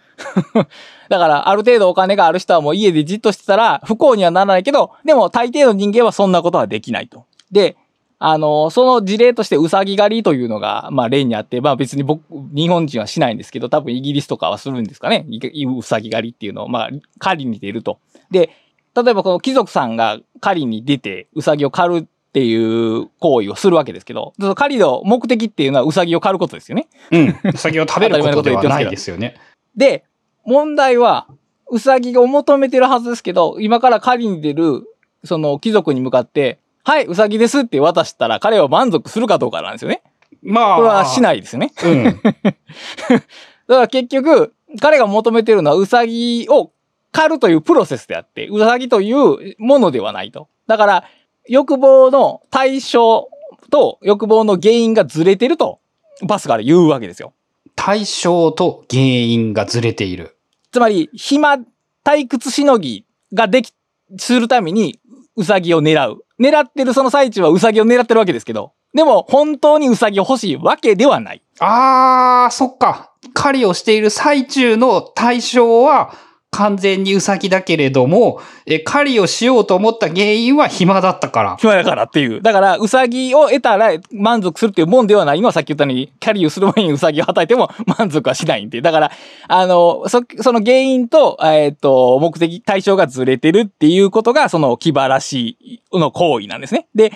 [1.09, 7.25] だからある程度お金がある人はもう家でじっとしてたら不幸にはならないけど、でも大抵の人間はそんなことはできないと。
[7.51, 7.77] で、
[8.19, 15.25] あの、その事例としてうさぎ狩りというのが、まあ例にあって、まあ別に僕、日本人はしないんですけど、多分イギリスとかはするんですかね。
[15.29, 17.99] いうさぎ狩りっていうのを、まあ狩りに出ると。
[18.31, 18.49] で、
[18.95, 26.87] 例えばこの貴族さんが狩りに出てうさぎを狩るっていう行為をするわけですけど、その狩りの目的っていうのはうさぎを狩ることですよね。
[27.11, 27.39] うん。
[27.53, 29.35] うさぎを食べることではないですよね。
[29.77, 30.05] で、
[30.47, 31.27] 問題は、
[31.69, 34.83] うさぎを求めてるはずですけど、今から狩りに出る、
[35.25, 40.01] その貴族に向かって、はい、うさぎですって渡したら彼は満足するかどうかなんですよね。
[40.41, 40.77] まあ。
[40.77, 41.73] これはしないですよね。
[41.83, 42.03] うん。
[42.23, 43.25] だか
[43.67, 46.71] ら結局、彼が求めてるのはうさぎを
[47.11, 50.47] 狩るというプロセスであって、うさぎというものではないと。
[50.65, 51.03] だから、
[51.49, 53.27] 欲望の対象
[53.69, 55.79] と欲望の原因がずれてると、
[56.25, 57.33] バスから言うわけですよ。
[57.75, 60.36] 対象と原因がずれている。
[60.71, 61.57] つまり、暇、
[62.03, 63.73] 退屈しのぎができ、
[64.17, 64.99] するために、
[65.35, 66.25] うさぎを狙う。
[66.39, 71.41] 狙ってるその最中はうさぎを狙ってるわけですけど、でも本当にうさぎ欲しいわけではない。
[71.59, 73.11] あー、そっか。
[73.33, 76.13] 狩りをしている最中の対象は
[76.51, 81.57] 完全にウサギだけれども、え狩りをしようと思った原因は暇だったから。
[81.57, 82.41] 暇だからっていう。
[82.41, 88.81] だから、うさぎを得たら満足するっていうもんではないのはさっき言ったように、キャリーをする前にうさぎをはたいても満足はしないんで。
[88.81, 89.11] だから、
[89.47, 96.87] あの、そ、その原因と、えっ、と、目的、対象がずれてるっていうことが、その気晴らしの行為なんですね。
[96.95, 97.11] で、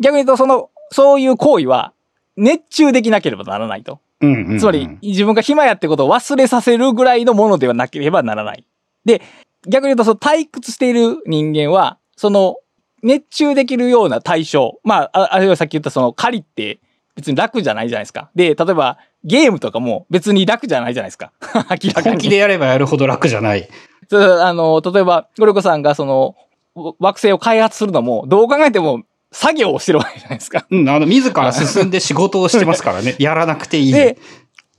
[0.00, 1.92] 逆に言うと、その、そういう行為は、
[2.36, 4.00] 熱中できなければならないと。
[4.20, 8.64] うんうんうんつまり、自分が暇やってことを忘れさせるぐらいのものではなければならない。
[9.04, 9.22] で、
[9.68, 12.56] 逆に言うと、その退屈している人間は、その、
[13.02, 14.80] 熱中できるような対象。
[14.84, 16.80] まあ、ああるいはさっき言ったその狩りって
[17.16, 18.30] 別に楽じゃないじゃないですか。
[18.34, 21.32] で、例えばゲームとかも別に楽じゃないじゃないですか。
[21.54, 21.92] 明らかに。
[22.10, 23.68] 本気でやればやるほど楽じゃない。
[24.08, 26.36] そうあの、例えば、ゴリコさんがその、
[26.74, 30.66] 惑星を開発するのも、どう考えても作業をしてるわけじゃないですか。
[30.70, 33.16] うん、あの、自ら進んで仕事をしてますからね。
[33.18, 33.92] やらなくていい。
[33.92, 34.18] で、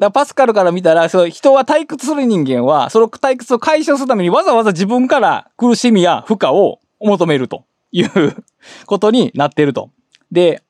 [0.03, 8.43] だパスカルから見たら、その人は退屈する人間は、その退屈を解消するためにわざわざ自分から苦しみや負荷を求めるという
[8.85, 9.89] ことになってると。
[10.31, 10.63] で、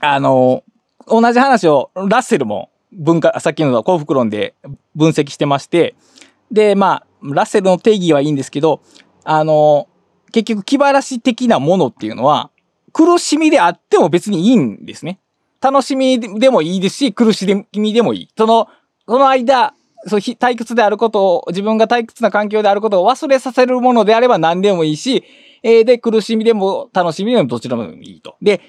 [0.00, 0.64] あの、
[1.06, 4.54] 同じ話をラッセルも文化、さっきの幸福論で
[4.94, 5.94] 分析してまして、
[6.50, 8.80] で、まあ、ラッセルの定義はいいんですけど、
[9.24, 9.88] あの、
[10.32, 12.50] 結局気晴らし的なものっていうのは、
[12.92, 15.18] 苦しみであっても別にいいんですね。
[15.60, 18.28] 楽しみでもいいですし、苦しみでもいい。
[18.36, 18.68] その、
[19.08, 19.74] その間、
[20.06, 25.24] そう退屈であることを、自分が退屈な環境であることを忘れさせるものであれば何でもいいし、
[25.62, 28.36] えー、で、苦しみでも楽しみでもどちらでもいいと。
[28.42, 28.60] で、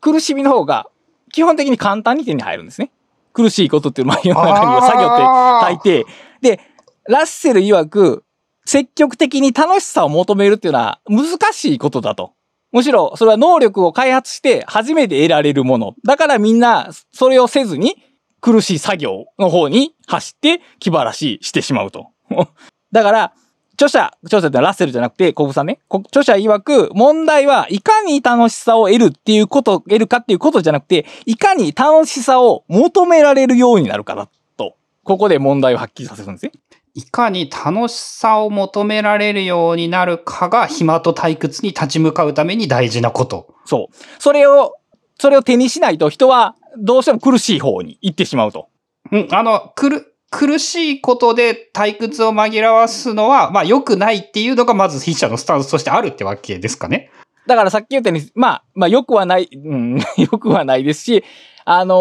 [0.00, 0.88] 苦しみの方が
[1.32, 2.90] 基本的に簡単に手に入るんですね。
[3.32, 6.04] 苦しいことっていうのは世の中には作業って大抵。
[6.42, 6.60] で、
[7.08, 8.24] ラッセル曰く、
[8.64, 12.32] 積極的に楽しさを求めるっていうのは難しいことだと。
[12.72, 15.94] むしろ、それは能力を開発して初めて得られるもの。
[16.04, 17.96] だからみんな、それをせずに、
[18.42, 22.08] 苦しい作業の方に走って気晴らししてしまうと。
[22.92, 23.32] だから、
[23.74, 25.78] 著者、著者ってラッセルじゃなくて、コブさんね。
[25.88, 34.74] 著者曰く、問題はいかに楽しさを得るっていうこと、得るかっていうことじゃなくて、いかに楽しさを求められるようになるかだと。
[35.04, 36.52] ここで問題をはっきりさせるんですね。
[36.94, 43.54] いかに楽しさを求められるようになるかが暇と退屈に立ち向かうために大事なこと。
[43.64, 43.96] そう。
[44.18, 44.74] それを、
[45.18, 48.68] それを手にしないと人はどうしても苦しい方に行ってしまうと。
[49.10, 57.10] うん、あの、くる、苦しいことで退屈を紛らわすのは、まあ良くないっていうのがまず筆者のスタンスとしてあるってわけですかね。
[57.46, 61.24] だからさっき言ったように、まあ、まあ良くはない、うん、 良くはないですし、
[61.64, 61.94] あの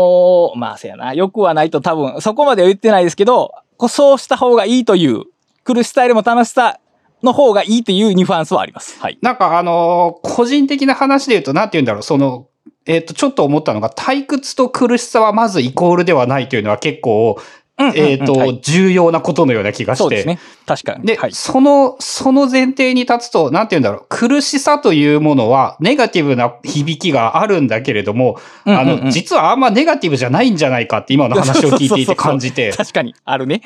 [0.56, 3.52] ー、まあせやな、良くはないと多分そこまでは言ってないですけど、
[3.90, 5.24] そうした方がいいという、
[5.64, 6.80] 苦しさよりも楽しさ
[7.24, 9.00] の方がいいというニュアンスはあります。
[9.00, 9.18] はい。
[9.22, 12.48] なんかあのー、個人的な話で言うと、なんて言うんだろう、その、
[12.86, 17.40] えっ、ー、と、ちょっと思ったのが、退屈と苦しさはまずイコールではないというのは結構、
[17.96, 20.04] えっ、と、はい、重要なことのような気がして。
[20.04, 20.40] そうですね。
[20.66, 21.06] 確かに。
[21.06, 32.72] で、はい、その、その前提に立つと、なんて言うんだろう、苦しさというものは、ネガティブな響きがあるんだけれども、あの、実はあんまネガティブじゃないんじゃないかって今の話を聞いていて感じて。
[32.72, 33.62] 確かに、あるね。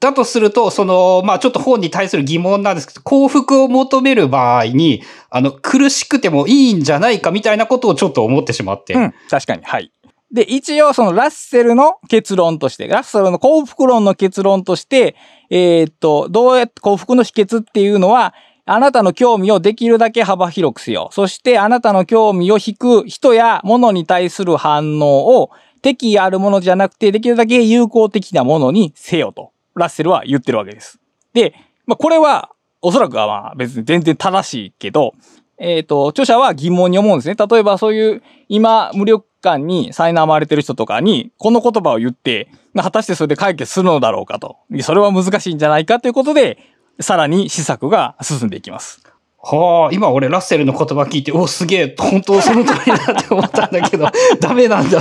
[0.00, 8.94] だとすると、その、まあちょっと本に対する疑問なんですけど、幸福を求める場合に、あの、苦しくてもいいんじゃないかみたいなことをちょっと思ってしまって。
[8.94, 9.90] うん、確かに、はい。
[10.30, 15.16] で、一応そのラッセルの結論として、ラッセルの幸福論の結論として、
[15.50, 18.34] えー、っと、どうやって幸福の秘訣っていうのは、
[18.66, 21.08] あなたの興味をできるだけ幅広くせよ。
[21.12, 30.98] そしてあなたの興味を引く人や物に対する反応を敵あるものじゃなくて、できるだけ有効的なものにせよと、ラッセルは言ってるわけです。
[31.32, 31.54] で、
[31.86, 35.14] まあ、これは、おそらくはまあ別に全然正しいけど、
[35.58, 37.34] えっ、ー、と、著者は疑問に思うんですね。
[37.34, 44.56] 例えばそういう今無力感に苛まれてる人とかに、この言葉を言ってま、果たしてそれで解決するのだろうかと。
[44.82, 46.58] それは難しいんじゃないかということで、
[47.00, 49.02] さらに施策が進んでいきます。
[49.40, 54.08] はあ、今俺ラッセルの言葉聞いて、お、すげえ、本当その通りだって思ったんだけど、
[54.40, 55.00] ダメなんだ。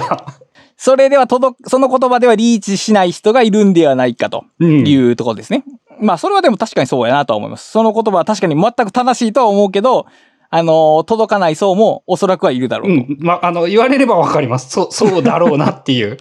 [0.77, 5.63] それでは届その言葉ではリーチしない人がいるんではないかというところですね。
[5.99, 7.71] うん、まあ、それはでも確かにそうやなと思います。
[7.71, 10.05] その言葉は確かに全く正しいとは思うけど、
[10.49, 12.93] あの、届かない層もおそらくはいるだろうと。
[12.93, 13.17] うん。
[13.19, 14.69] まあ、あの、言われればわかります。
[14.69, 16.17] そう、そうだろうなっていう。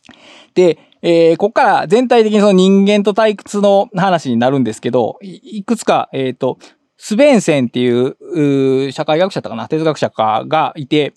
[0.54, 6.58] で、えー、ここから全体的にその人間と退屈の話になるんですけど、いくつか、えっ、ー、と、
[6.96, 11.14] スベンセンっていう社会学者とかな、哲学者かがいて、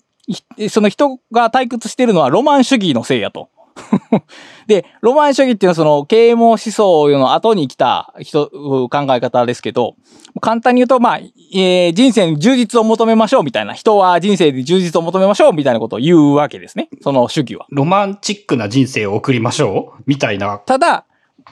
[0.68, 3.50] その人が退屈してるのはロマン主義のせいやと。
[4.66, 8.48] で、ロマン主義っていうのはその啓蒙思想の後に来た人、
[8.90, 9.96] 考え方ですけど、
[10.40, 16.88] 簡単に言うと、まあ、えー、人生に充実を求めましょうみたいな、人は人生で充実を求めましょうみたいなことを言うわけですね。
[17.00, 17.66] その主義は。
[17.70, 20.58] ロマンチックな人生を送りましょうみたいな。
[20.58, 21.04] ただ、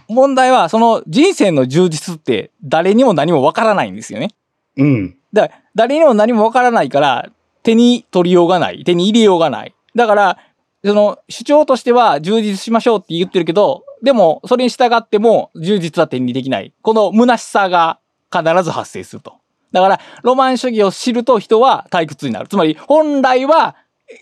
[0.08, 4.30] 問題は、その人生の充実って誰にも何もわからないんですよね。
[4.76, 5.16] うん。
[5.32, 7.30] だ誰にも何もわからないから、
[7.66, 8.84] 手に取りようがない。
[8.84, 9.74] 手に入れようがない。
[9.96, 10.38] だから、
[10.84, 16.72] その主張としては充実しましょうって言ってるけど、でもそれに従っても充実は手にできない。
[16.82, 17.98] この虚しさが
[18.32, 19.34] 必ず発生すると。
[19.72, 22.46] だから、ロマン主義を知ると人は退屈になる。
[22.46, 23.74] つまり、本来は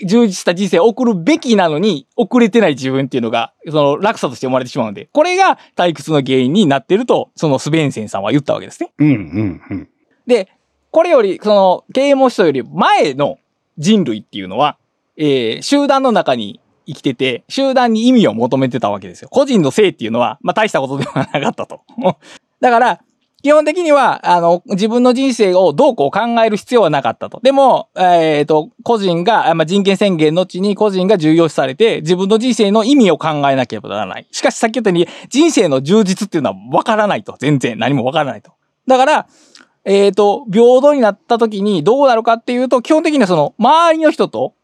[0.07, 8.91] 充実した人生を送るべきなのに、遅れてない自分っていうのが、その落差として生まれてしまうんで、これが退屈の原因になっていると、そのスベンセンさんは言ったわけですね。
[8.99, 9.89] うんうんうん。
[10.27, 10.49] で、
[10.95, 13.39] これより、その、啓蒙思想より前の
[13.79, 14.79] 人類っていうのは、
[15.17, 19.29] えー、集団の中に生きてて、集団に意味を求めてたわけですよ。
[19.29, 21.81] 個人の性っていうのは、まあ大したことではなかったと。
[22.61, 23.01] だから、
[23.43, 27.41] 基本的には、あの、自分の人生をどうこう考える必要はなかったと。
[27.43, 34.29] でも、えっ、ー、と、個人が、まあ、人権宣言のうちに個人が重要視されて、自分の人生の意味を考えなければならない。
[34.31, 37.35] しかしさっき言ったように、人生の充実っていうのはわからないと。
[37.41, 38.53] 全然何もわからないと。
[38.87, 39.27] だから、
[39.85, 44.55] えっ、と、平等になった時にどうなるかっていうと、基本的にはその、周りの人と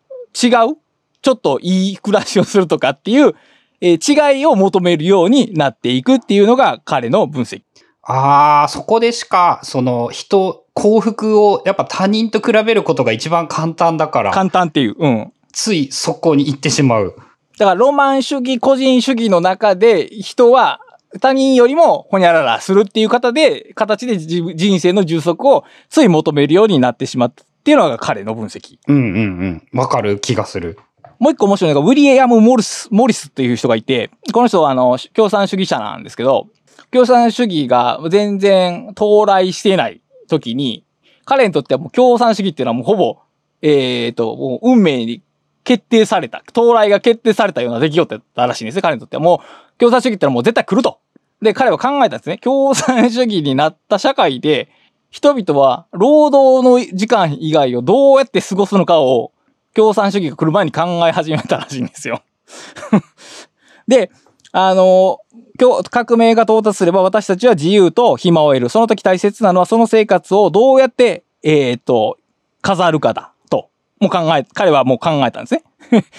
[0.42, 0.76] 違う、
[1.22, 3.34] ちょっといい暮らしをするとかっていう、
[3.82, 7.62] えー違いを求めるようになっていくっていうのが彼の分析。
[8.02, 14.96] ああ、そこでしか、その人、幸福をやっぱ他人と比べることが一番簡単だから、簡単っていう。
[14.98, 15.32] うん。
[15.52, 17.14] ついそこに行ってしまう。
[17.58, 20.80] だからロマン主義、個人主義の中で人は
[21.18, 28.78] 他人よりもほにゃららするっていう方で、形で人生の充足をつい求めるようになってしまったっていうのが彼の分析。
[28.86, 29.78] うんうんうん。
[29.78, 30.78] わかる気がする。
[31.18, 36.46] もう一個面白いのが、ウィリアム・モリス、モリスっていう人がいて、この人はあの、共産主義者なんですけど、
[36.90, 40.84] 共産主義が全然到来していない時に、
[41.24, 43.18] 彼にとってはもう共産主義っていうのはもうほぼ、
[43.62, 45.22] えっ、と、もう運命に
[45.70, 49.22] 決定された、到来が決定されたような出来事だったらしいんですね、彼にとっては。
[49.22, 50.98] もう、共産主義ってのはもう絶対来ると。
[51.40, 52.38] で、彼は考えたんですね。
[52.38, 54.68] 共産主義になった社会で、
[55.10, 59.30] 人々は労働の時間以外をどうやって過ごすのかを
[59.72, 62.20] 共産主義が来る前に考え始めたらしいんですよ。
[63.86, 64.10] で、
[64.50, 65.20] あの、
[65.60, 68.68] 今日革命が到達すれば私たちは自由と暇を得る。
[68.70, 72.18] その時大切なのはその生活をどうやって、えっ、と、
[72.60, 73.29] 飾るかだ。
[74.00, 74.04] と。
[74.04, 75.64] もう考え、彼はもう考えたんですね。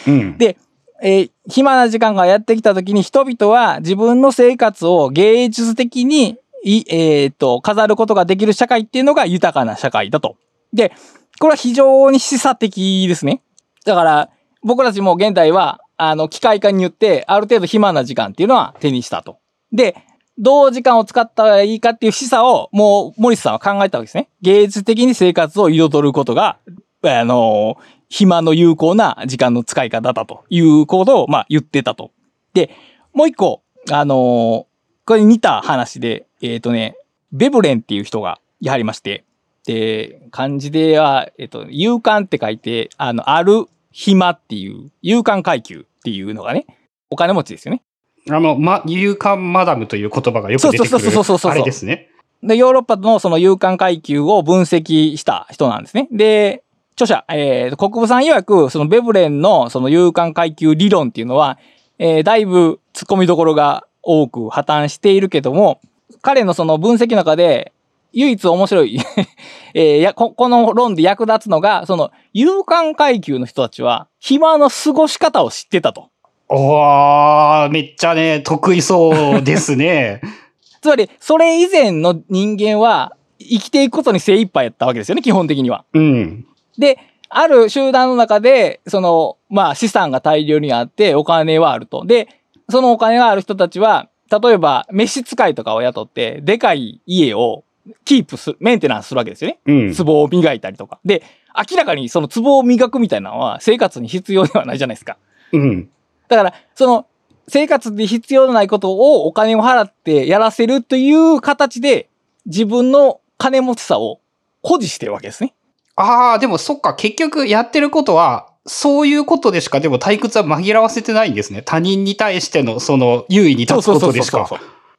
[0.08, 0.38] うん。
[0.40, 0.58] で、
[1.02, 10.38] えー暇な時間がやってきた時に人々は自分の生活を芸術的に、いえっ、と、飾ることができる社会っていうのが豊かな社会だと。
[10.72, 10.94] で、
[11.40, 13.42] これは非常に示唆的ですね。
[13.84, 14.30] だから、
[14.64, 19.40] 僕たちも現代は、あの、機械化によって、ある程度暇な時間っていうのは手にしたと。
[19.72, 19.96] で、
[20.38, 24.30] どう時間を使ったらいいかっていう示唆を、もう、モリスさんは考えたわけですね。
[24.42, 26.60] 芸術的に生活を彩ることが、
[27.04, 27.78] あの、
[28.10, 32.12] 暇の有効な時間の使い方だということを、まあ、言ってたと。
[32.54, 32.70] で、
[33.14, 34.68] もう一個、あの
[35.06, 36.96] これに似た話で、えっ、とね、
[37.32, 39.24] ベブレンっていう人がやはりまして、
[39.66, 46.66] で、漢字では、えっ、と、勇敢って書いて、あの、ある暇っていう、勇敢階級っていうのがね、
[47.10, 47.82] お金持ちですよね。
[48.30, 50.90] あの、ま、勇敢マダムという言葉がよく出てくる。
[50.90, 52.10] そうそうそうそうそうあれですね。
[52.44, 56.08] で、ヨーロッパのその勇敢階級を分析した人なんですね。
[56.12, 56.64] で、
[56.96, 61.58] 著者、えー、国分さん曰く、そのベブレンのその勇敢階級理論っていうのは、
[62.00, 65.82] えー、だいぶ突っ込みどころが多く破綻しているけども、
[66.22, 67.74] 彼のその分析の中で、
[68.14, 69.00] 唯一面白い、
[69.74, 76.10] えーやこ、この論で役立つのが、その勇敢階級の人たちは、暇の過ごし方を知ってたと。
[76.50, 80.22] おー、めっちゃね、得意そうですね。
[80.82, 85.86] つまり、それ以前の人間は、生きていくことに精一杯やったわけですよね、基本的には。
[85.94, 86.46] うん。
[86.78, 86.98] で、
[87.30, 92.06] ある集団の中で、その、まあ資産が大量にあって、お金はあると。
[92.06, 92.28] で、
[92.70, 97.64] そのお金がある人たちは、例えば、召使いとかを雇って、でかい家を
[98.06, 99.60] キープする、メンテナンスするわけですよね。
[99.66, 99.96] うん。
[99.96, 101.00] 壺を磨いたりとか。
[101.04, 101.24] で、
[101.56, 105.18] 明らかにその壺を磨くみたいなのは生活に必要ではないじゃないですか。
[105.52, 105.90] うん。
[106.28, 107.06] だから、その、
[107.48, 112.08] 生活で必要のないことをお金を払ってやらせるという形で、
[112.46, 114.22] 自分の金持ちさを
[114.64, 115.54] 誇示してるわけですね。
[116.02, 121.62] あー、でもそっか、結局やってることは、そういうことでしか、でも退屈は紛らわせてないんですね。
[121.64, 124.50] 他人に対しての、その、優位に立つことでしか。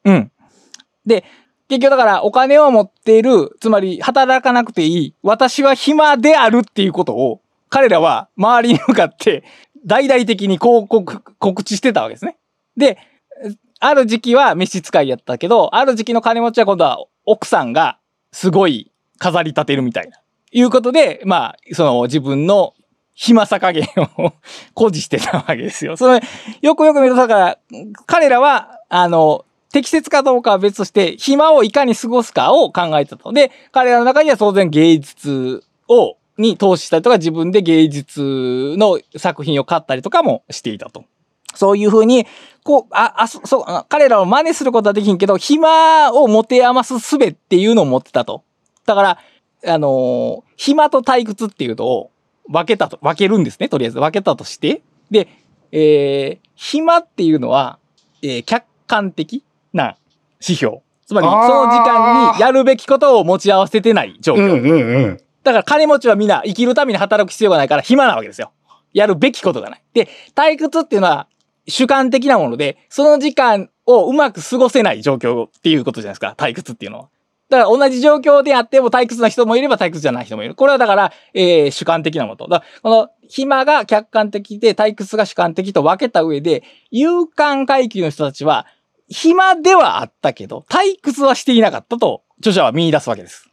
[0.05, 0.31] うん。
[1.05, 1.23] で、
[1.69, 9.43] 結局だからお金を持っている、つまり働かなくていい、私は暇であるっていうことを、彼らは周りに向かって
[9.85, 12.37] 大々的に広告、告知してたわけですね。
[12.77, 12.97] で、
[13.79, 17.97] ある時期は召使いやったけど、ある時期の金持ちは今度は奥さんが
[18.31, 20.17] すごい飾り立てるみたいな。
[20.53, 22.73] いうことで、まあ、その自分の
[23.15, 23.87] 暇さ加減
[24.17, 24.33] を
[24.75, 25.97] 誇示してたわけですよ。
[25.97, 26.21] それ、
[26.61, 27.57] よくよく見ると、だから、
[28.05, 33.31] 彼らは、あの、適切かどうかは別として、暇をいかに過ごすかを考えたと。
[33.33, 41.05] で、彼らの中には当然芸術を、に投資したりとか、自分で芸術の作品を買ったりとかもしていたと。
[41.55, 42.25] そういうふうに、
[42.63, 48.43] こう、あ、あ、そう、彼らを真似することはできんけど、暇を持て余す術っていうのを持ってたと。
[48.85, 49.17] だから、
[49.65, 52.11] あのー暇と退屈っていうのを
[52.47, 53.99] 分けたと、分けるんですね、とりあえず。
[53.99, 54.81] 分けたとして。
[55.11, 55.27] で、
[55.71, 57.79] えー、暇っていうのは、
[58.21, 59.43] えー客観的
[59.73, 59.97] な
[60.41, 60.77] 指標。
[61.05, 64.37] つまり、その時間にやるべきことを持ち合わせてない状況。
[64.37, 65.17] うんうんうん。
[65.43, 68.51] だから金持ちはみんな生きるために働く必要がないから暇なわけですよ。
[68.93, 69.83] やるべきことがない。
[69.93, 71.27] で、退屈っていうのは
[71.67, 77.09] 主観的なもので、その時間をうまく過ごせない状況っていうことじゃないですか、退屈っていうのは。
[77.53, 80.55] だから同じ状況であっても退屈な人もいれば退屈じゃない人もいる。
[80.55, 82.47] これはだから、えー主観的なものと。
[82.47, 88.65] だこの暇が客観的で退屈が主観的と分けた上で、勇敢階級の人たちは
[89.07, 93.47] 暇ではあったけど、退屈はしていなかったと著者は見出すわけです。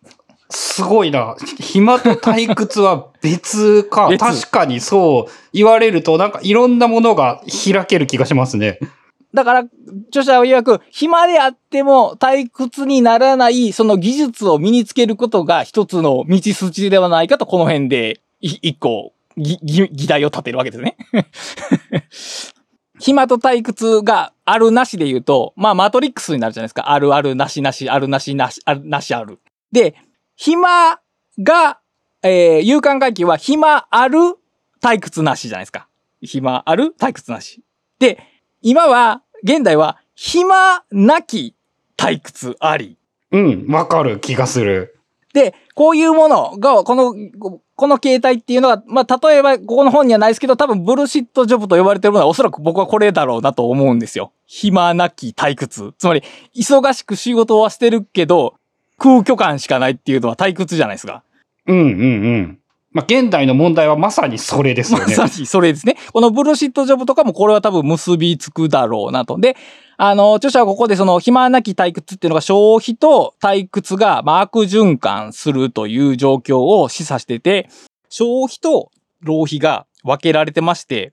[0.48, 1.36] すごいな。
[1.60, 4.08] 暇と退屈は別か。
[4.10, 8.78] 別確かにそう言われると、なんかいろんなものが開ける気がしますね。
[9.32, 9.64] だから、
[10.08, 20.96] 著者は曰く、暇であっても退屈にならない、その技術を身につけることが一つの道筋ではないかと、この辺で一個、議題を立てるわけですね。
[22.98, 26.90] 暇と退屈があるなしで言うと、まあ、マトリックスになるじゃないですか。
[26.90, 29.38] あるあるなしなし、あるなしなし、あるなしある。
[29.72, 29.94] で、
[30.36, 31.00] 暇
[31.38, 31.78] が、
[32.22, 34.18] えー、有感回帰は暇ある
[34.82, 35.88] 退屈なしじゃないですか。
[36.20, 37.62] 暇ある退屈なし。
[37.98, 38.18] で、
[38.62, 41.54] 今は、現代は、暇なき
[41.96, 42.98] 退屈あり。
[43.32, 44.98] うん、わかる気がする。
[45.32, 47.14] で、こういうものが、この、
[47.74, 54.32] この形態っていうのは、まあ、例えば、ここの本にはないですけど、多分、ブルシットジョブと呼ばれてるものは、おそらく僕はこれだろうなと思うんですよ。
[54.46, 55.94] 暇なき退屈。
[55.96, 56.22] つまり、
[56.54, 58.56] 忙しく仕事はしてるけど、
[58.98, 61.22] 空虚感しかないっていうのは退屈じゃないですか。
[61.66, 62.59] うんうんうん。
[62.92, 65.16] まあ、現代の問題はまさにそれですよね。
[65.16, 65.96] まさにそれですね。
[66.12, 69.38] このブルシットジョブとかもこれは多分結びつくだろうなと。
[69.38, 69.56] で、
[69.96, 77.68] あの、著者はここでその暇なき退屈っていうのが消費と退屈がまあ悪循環するという状況を示唆してて、
[78.08, 81.12] 消費と浪費が分けられてまして、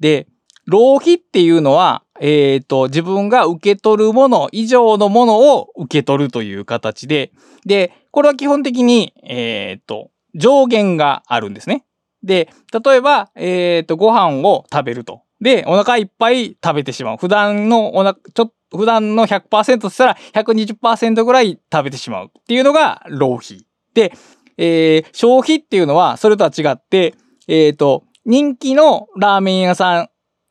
[0.00, 0.26] で、
[0.66, 7.32] 浪費っていうのは、えっ、と、自分が受け取るもの以上のものを受け取るという形で、
[7.64, 11.84] で、これは基本的に、えっ、と、上限があるんですね。
[12.22, 12.48] で、
[12.84, 15.22] 例えば、えっ、と、ご飯を食べると。
[15.40, 17.16] で、お腹いっぱい食べてしまう。
[17.18, 23.66] 普段のお腹、ちょっと、普段の100%としたら120%ぐらい食べてしまうっていうのが浪費。
[23.94, 24.12] で、
[24.56, 27.14] えー消費っていうのはそれとは違って、
[27.46, 30.08] えっ、と、人気のラーメン屋さん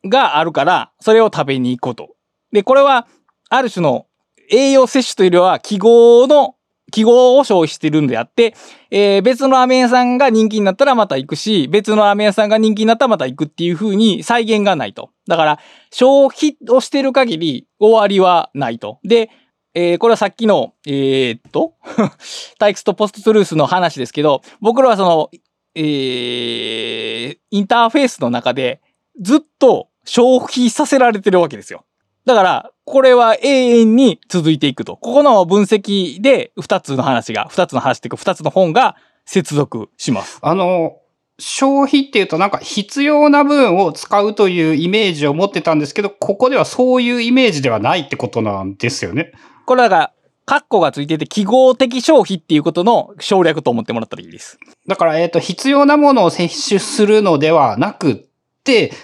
[0.08, 2.16] があるから、それを食べに行くこと。
[2.52, 3.08] で、これは、
[3.50, 4.06] ある種の
[4.50, 6.56] 栄養摂取というよりは、記号の、
[6.94, 8.54] 記号を消費してるんであって、
[8.92, 15.10] えー別のラーメン屋さんが人気になったらまた行くし、別のラーメン屋さんが人気になったらまた行くっていう風に再現がないと。
[15.28, 15.60] だから、
[15.92, 19.00] 消費をしてる限り終わりはないと。
[19.04, 19.32] で、
[19.74, 21.74] えーこれはさっきの、えーっと、
[22.60, 25.32] タイクスとポストトゥルースの話ですけど、僕らはその、
[25.74, 28.82] えーインターフェースの中で
[29.20, 31.86] ずっと消費させられてるわけですよ。
[32.26, 34.98] だから、これは永遠に続いていくと。
[34.98, 38.96] ここの分析で2つの話が、2つの話っていうか2つの本が
[39.26, 40.40] 接続します。
[40.42, 40.98] あの、
[41.40, 49.32] 消費っていうとなんか必要な分を使うというイメージを持ってたんですけど、ここではそういうイメージではないってことなんですよね。
[49.66, 50.12] これだから、
[50.46, 54.60] カッコがついてて記号的消費っていうことの省略と思ってもらったらいいです。
[54.88, 58.28] だから、えっ、と、必要なものを摂取するのではなく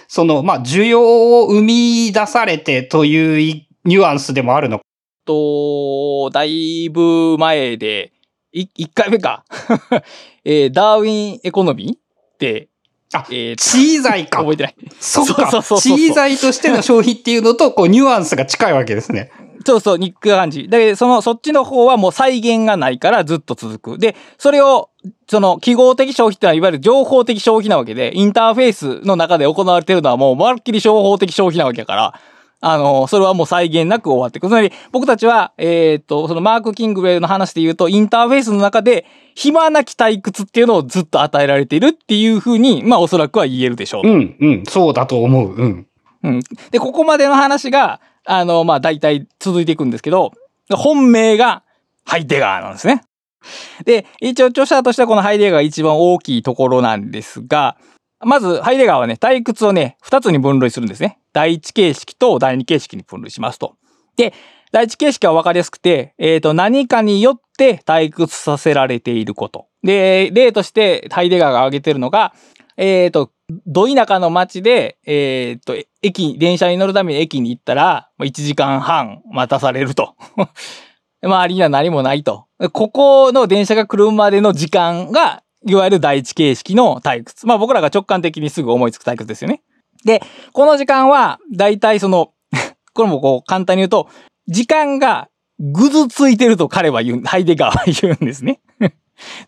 [0.08, 4.84] その、まあ、需要を生み出されてといういニュアンスでもあるのか。
[5.24, 8.12] と、だいぶ前で、
[8.52, 9.44] い1回目か。
[10.44, 12.68] えーダーウィンエコノミーって、
[13.12, 14.40] あえーとチー剤か。
[14.40, 14.74] 覚えてない。
[14.98, 15.34] そっか。
[15.34, 19.30] そうそうそうそうチー剤としての消費っていうのと、こう、ニュアンスが近いわけですね。
[19.64, 20.68] そうそう、ニック感じ。
[20.68, 23.98] だけど、その、そっちの方はもう再現がないからずっと続く。
[23.98, 24.90] で、それを、
[25.28, 32.14] その、記号的消費ってのは、いわゆる情報的消費なわけで、インターフェースの中で行われてるのはもう、まるっきり情報的消費なわけだから、
[32.62, 34.48] あの、それはもう再現なく終わっていく。
[34.48, 44.08] つまり、僕たちは、えーっと、そのマーク・キングウェルの話で言うと、インターフェースの中で、暇なき退屈っていうのをずっと与えられているっていうふうに、まあ、おそらくは言えるでしょう。
[44.08, 45.54] うん、うん、そうだと思う。
[45.54, 45.86] うん。
[46.22, 46.40] うん。
[46.70, 50.32] で、ここまでの話が、あの、まあ、大体続いていくんですけど、
[50.70, 51.62] 本命が
[52.04, 53.02] ハイデガーなんですね。
[53.84, 57.76] で、一応著者としてはこのハイデガーが一番大きいところなんですが、
[58.22, 61.18] まず、ハイデガーはね、退屈をね、二つに分類するんですね。
[61.32, 63.76] 第一形式と第二形式に分類しますと。
[64.16, 64.34] で、
[64.72, 69.66] 第一形式は分かりやすくて、えっ、と、何かによって退屈させられていること。
[69.82, 72.34] で、例としてハイデガーが挙げているのが、
[72.76, 73.30] えっ、と、
[73.66, 80.14] ど田舎の町で、えっ、と、駅、電車に乗るために駅に行ったら、1時間半待たされると。
[81.22, 82.46] 周りには何もないと。
[82.72, 87.46] ここの電車が来るまでの時間が、いわゆる第一形式の退屈。
[87.46, 89.62] まあ僕らが直感的にすぐ思いつく退屈ですよね。
[90.04, 90.22] で、
[90.52, 92.32] この時間は、だいたいその、
[92.94, 94.08] これもこう簡単に言うと、
[94.46, 95.28] 時間が
[95.58, 98.60] ぐずついてると彼は言う、ハイデガーは言うんですね。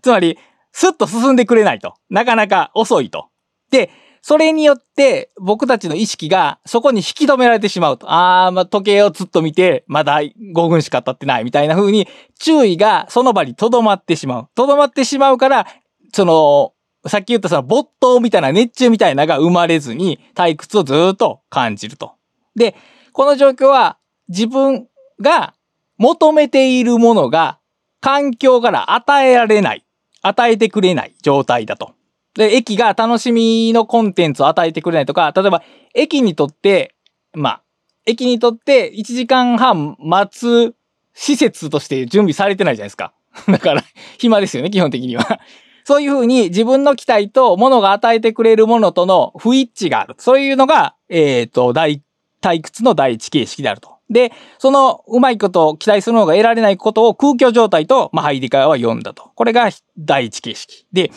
[0.03, 0.39] つまり、
[0.73, 1.95] スッと進んでくれないと。
[2.11, 3.29] なかなか遅いと。
[3.73, 8.07] で、それによって僕たちの意識がそこに引き止められてしまうと。
[8.09, 12.07] あー、ま、時計をずっと見て、まだ5分しか経ってないみたいな風に
[12.39, 14.49] 注意がその場に留まってしまう。
[14.55, 15.67] 留まってしまうから、
[16.13, 16.73] その、
[17.09, 22.13] さっき言ったその没頭みたいな熱中みたいなのが生まれずに退屈をずっと感じると。
[22.55, 22.77] で、
[23.13, 23.99] この状況は
[24.29, 24.87] 自分
[25.21, 25.55] が
[25.99, 27.59] 求めているものが
[28.01, 29.85] 環境から与えられない、
[30.21, 31.95] 与えてくれない状態だと。
[32.35, 35.63] で、駅が楽しみのコンテンツを与えてくれないとか、例えば、
[35.95, 36.95] 駅にとって、
[37.35, 37.63] まあ、
[38.07, 40.75] 駅にとって1時間半待つ
[41.15, 43.13] 施設として準備されてないじゃないですか。
[43.49, 43.85] だから、
[44.19, 45.41] 暇ですよね、基本的には。
[45.85, 50.15] そういうふうに自分の期待と物が与えてくれるものとの不一致がある。
[50.19, 52.03] そういうのが、えっ、と、大、
[52.41, 53.93] 退屈の第一形式であると。
[54.09, 59.31] で、そのうまいことを期待するのが得られないことを空虚状態と、まあ、ハイデガーは呼んだと。
[59.35, 60.87] これが第一形式。
[60.93, 61.11] で、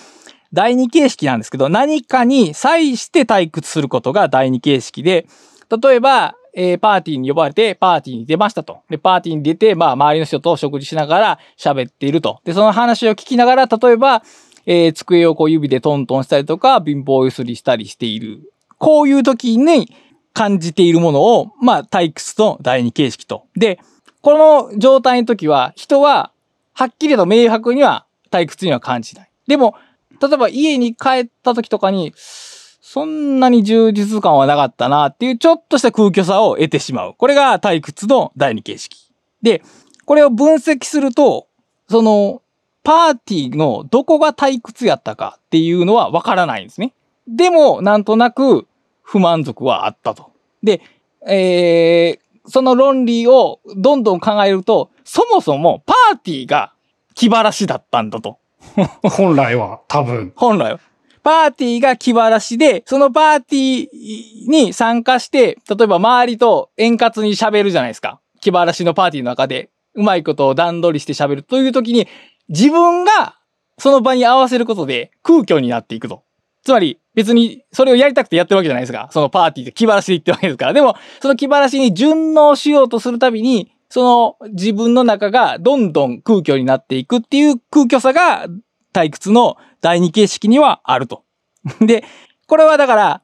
[0.55, 5.27] 第二形式なんですけど、何かに際して退屈することが第二形式で、
[5.69, 8.79] 例えば、えーパーティーに呼ばれて、パーティーに出ましたと。
[8.89, 12.39] で、パーティーに出て、まあ、周りの人と食事しながら喋っていると。
[12.45, 14.23] で、その話を聞きながら、例えば、
[14.65, 18.53] えー机をこう指でトントンしたりとか、貧乏ゆすりしたりしている。
[18.77, 19.93] こういう時に
[20.33, 23.43] 感じているものを、まあ、退屈の第二形式と。
[23.57, 23.79] で、
[24.21, 24.37] こ
[24.71, 26.31] の状態の時は、人は、
[26.73, 29.29] はっきりと明白には退屈には感じない。
[29.47, 29.75] でも、
[30.21, 37.15] 例えば家に帰った時とかに、そんなに充実感はなかったなっていうちょっとした空虚さを得てしまう。
[37.17, 39.11] これが退屈の第二形式。
[39.41, 39.63] で、
[40.05, 41.47] これを分析すると、
[41.89, 42.41] その、
[42.83, 46.93] パーティーのどこが退屈やったかっていうのはわからないんですね。
[47.27, 48.67] でも、なんとなく
[49.01, 50.31] 不満足はあったと。
[50.61, 50.81] で、
[51.27, 56.73] えー、その論理をどんどん考えると、そもそもパーティーが
[57.15, 58.37] 気晴らしだったんだと。
[59.03, 60.33] 本来は、多分。
[60.35, 60.79] 本来は。
[61.23, 68.19] パーティーが気晴らしで、そのパーティーに参加して、例えば周りと円滑に喋るじゃないですか。
[68.41, 72.07] 気晴らしのパーティーの中で、うまいことを段取りして喋るという時に、
[72.49, 73.37] 自分が
[73.79, 76.23] その場に合わせることで空虚になっていくと。
[76.63, 79.09] つまり、別にそれをやりたくてやってるわけじゃないですか。
[79.11, 80.73] そのパーティーで気晴らしで行ってるわけですから。
[80.73, 84.03] でも、その気晴らしに順応しようとするたびに、そ
[84.41, 88.45] の自分の中がどんどん空虚になっていくっていう空虚さが
[88.93, 91.23] 退屈の第二形式にはあると。
[91.79, 92.03] で、
[92.45, 93.21] これはだから、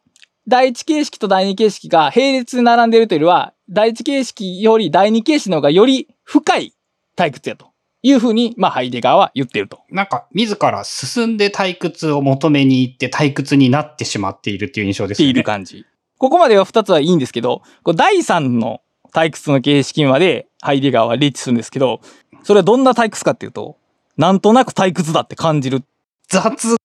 [0.48, 6.74] 第一形式と第二形式が並列に並んでいるというよりは、第一形式より第二形式の方がより深い
[7.18, 9.82] 退屈やというふうに、まあ、ハイデガーは言っていると。
[9.90, 15.32] なんか、自ら進んで退屈を求めに行って退屈になってしまっているっていう印象ですよね。
[15.32, 15.86] っている感じ。
[16.18, 18.80] ここまでは二つはいいんですけど、こう第三の
[19.14, 22.02] 退屈の形式までハイデガーはリーチするんですけど、
[22.44, 23.78] それはどんな退屈かっていうと、
[24.18, 25.84] なんとなく退屈だって感じる。
[26.30, 26.78] 雑。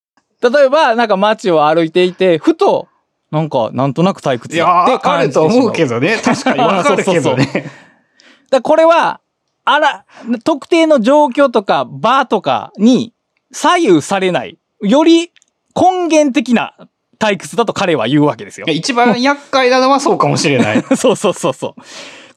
[0.43, 2.89] 例えば、なんか街を歩いていて、ふと、
[3.31, 5.51] なんか、なんとなく退屈いやだって感じてしまう。
[5.51, 6.18] と思うけどね。
[6.24, 7.47] 確かにわかるけどね。
[7.47, 7.70] だか
[8.51, 9.20] らこれは、
[9.64, 10.05] あら、
[10.45, 13.12] 特定の状況とか場とかに
[13.53, 15.33] 左右されない、より
[15.74, 16.74] 根源的な
[17.18, 18.66] 退屈だと彼は言うわけですよ。
[18.68, 20.85] 一番厄介なのはそうかもしれない。
[20.97, 21.83] そうそうそうそう。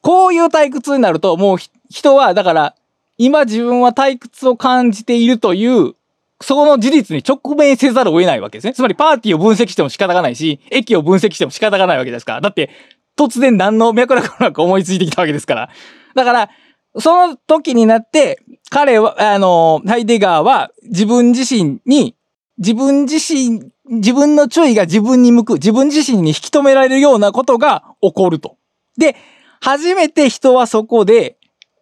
[0.02, 1.58] こういう退屈になると、もう
[1.89, 2.76] 人は、だから、
[3.18, 5.95] 今自分は退屈を感じているという、
[6.41, 8.74] その事実に直面せざるを得ないわけですね。
[8.74, 12.41] つまりパーティーを分析しても仕方がないし、駅を分析しても仕方がないわけですから。
[12.41, 12.70] だって、
[13.18, 15.70] 突然何の脈絡もなく思いついてきたわけですから。
[16.16, 16.50] だから、
[16.97, 22.16] その時になって、彼は、あの、ハイデガーは自分自身に、
[22.58, 28.56] 自分自身、自分の注意が自分に向く、自分自身に引き止められるようなことが起こると。
[28.97, 29.18] で、
[29.62, 31.38] 初めて人はそこで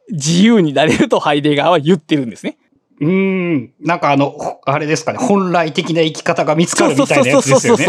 [0.10, 2.58] 自由になれるとハイデガーは言ってるんですね。
[3.00, 3.74] うーん。
[3.80, 5.20] なんかあの、ほあれですかね。
[5.20, 7.86] 本来的な生き方が見つかるみたいなやつですよね。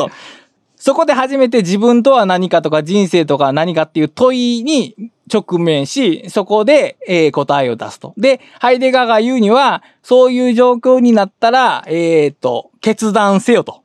[0.76, 8.14] そこで初めて自分とは何かとか人生とか何かっていう問いに直面し、そこで、えー答えを出すと。
[8.16, 13.82] で、ハイデガーが言うには、そういう状況になったら、えっ、と、決断せよと。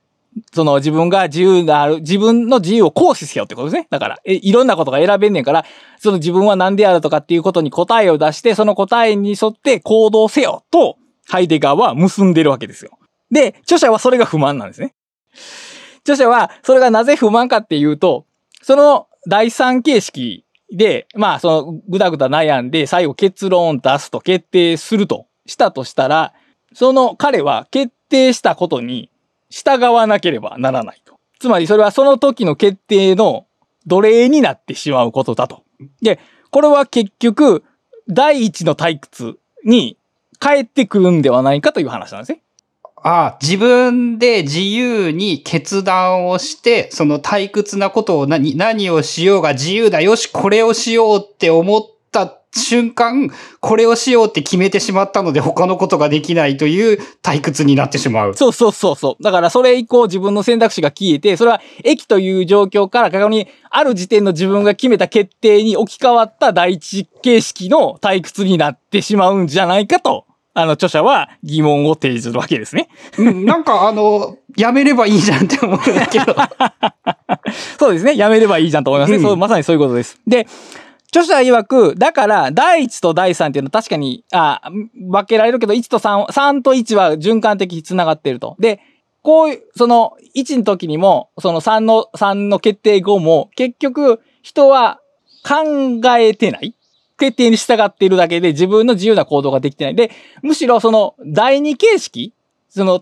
[0.54, 3.88] その自分が自由なる、自分の自由を行使せよってことですね。
[3.90, 5.66] だから、えいろんなことが選べんねんから、
[6.00, 12.98] その自分は何であるとかっていうことに答えを出して、その答えに沿って行動せよと、ハイデガーは結んでるわけですよ。
[13.32, 14.94] で、著者はそれが不満なんですね。
[16.02, 18.26] 著者は、それがなぜ不満かっていうと、
[18.62, 26.34] その第三形式で、まあ、そのぐだぐだ悩んで、最後結論を出すと決定するとしたとしたら、
[26.74, 29.10] その彼は決定したことに
[29.54, 31.20] 従わなければならないと。
[31.40, 33.46] つまりそれはその時の決定の
[33.86, 35.64] 奴隷になってしまうことだと。
[36.02, 37.64] で、これは結局、
[38.10, 39.98] 第一の退屈に
[40.40, 42.42] 帰ってくるんではないかという話なんですね。
[42.96, 50.02] ああ、自分で自由に決断をして、その退屈なことを何、何をしようが自由だ。
[50.02, 51.82] よし、これをしようって思っ
[52.12, 58.34] た瞬間、これをしようって決めてしまったので他のことができないという退屈になってしまう。
[58.36, 59.24] そうそうそうそう。
[59.24, 70.26] だからそれ以降自分の選択肢が消えて、それは駅という状況から過去にある時点の自分が決めた決定に置き換わった第一形式の退屈になってしまうんじゃないかと
[70.56, 72.88] あの、著者は疑問を提示するわけですね。
[73.18, 76.36] うんなんかあの、やめればいいじゃんって思うんだけど。
[77.80, 78.16] そうですね。
[78.16, 79.18] やめればいいじゃんと思いますね。
[79.18, 80.20] うんそう、まさにそういうことです。
[80.28, 80.48] で、
[81.14, 84.62] 著者曰く、だから、第1と第3っていうのは確かに、あ
[85.00, 88.56] 分けられるけど、1と3、3と1は循環的に繋がっていると。
[88.60, 88.80] で、
[89.22, 95.00] こういう、その、1の時にも、その3の、3の決定後も、結局、人は
[95.48, 96.74] 考えてない
[97.20, 99.96] 決定に従っているだけで自分の自由な行動ができてない。
[99.96, 100.12] で、
[100.42, 102.34] むしろその、第二形式
[102.70, 103.02] その、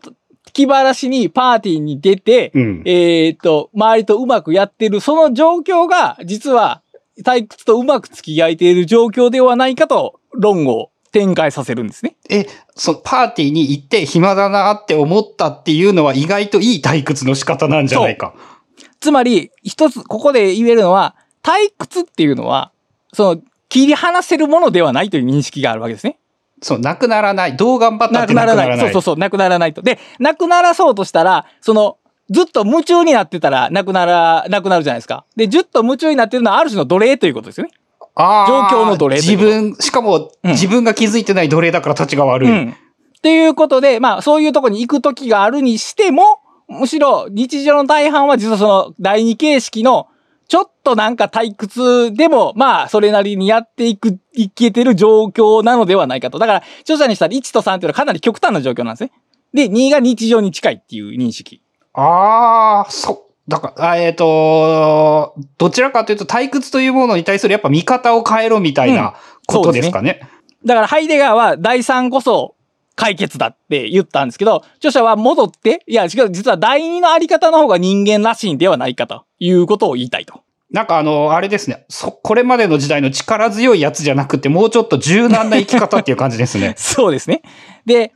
[0.53, 2.84] 気晴らしにパーティーに出て、うん。
[2.86, 6.82] えーっと、周りとうまくやってる、その状況が、実は、
[7.24, 12.16] 退屈とうまく付き合えている状況ではないかと、論を展開させるんですね。
[12.30, 12.45] え、
[12.76, 18.34] そのパーティーに行って暇だなって思ったっていうのは意外といい退屈の仕方なんじゃないか。
[18.99, 22.72] つまり、一つ、ここで言えるのは、退屈っていうのは、
[23.14, 26.20] その、切り離せるものではないという認識があるわけですね。
[26.62, 27.57] そう、なくならない。
[27.57, 28.68] どう頑張ったってなくならない。
[28.70, 28.86] なくならない。
[28.86, 29.82] そうそうそう、なくならないと。
[29.82, 31.97] で、なくならそうとしたら、その、
[32.32, 35.25] ずっと夢中になってたら、なくなら、なくなるじゃないですか。
[35.36, 37.71] で、ずっと夢中になってるのは、ある種の奴隷ということですよね。
[38.15, 42.49] あー状況の奴隷自分、しかも、うん自分が気づいてない奴隷だから立ちが悪い。
[42.49, 42.69] うん。
[42.71, 50.07] っていうことで、まあ、そういうとこに行く時があるにしても、むしろ日常の大半は実はその第二形式の、
[50.47, 56.39] ちょっとなんか退屈でも、まあ、それなりにやっていく、いけてる状況なのではないかと。
[56.39, 59.11] だから、著者にしたら1と3っていうのはかなり極端な状況なんですね。
[59.53, 61.61] で、2が日常に近いっていう認識。
[61.93, 69.15] ああ、そ、だから、あえっ、と、どちらかというと退屈というものに対するやっぱ見方を変えろみたいな
[69.45, 70.21] ことですかね。
[70.65, 72.55] だから、ハイデガーは第3こそ
[72.95, 80.41] 解決だって言ったんですけど、著者は戻って、いや、違う、実は第2のあり方の方が人間らしいんではないかということを言いたいと。
[80.71, 81.85] なんかあの、あれですね。
[81.89, 86.75] そ、これまでの時代の力強いやつじゃなくて、もうちょっと柔軟な生き方っていう感じですね。
[86.79, 87.41] そうですね。
[87.85, 88.13] で、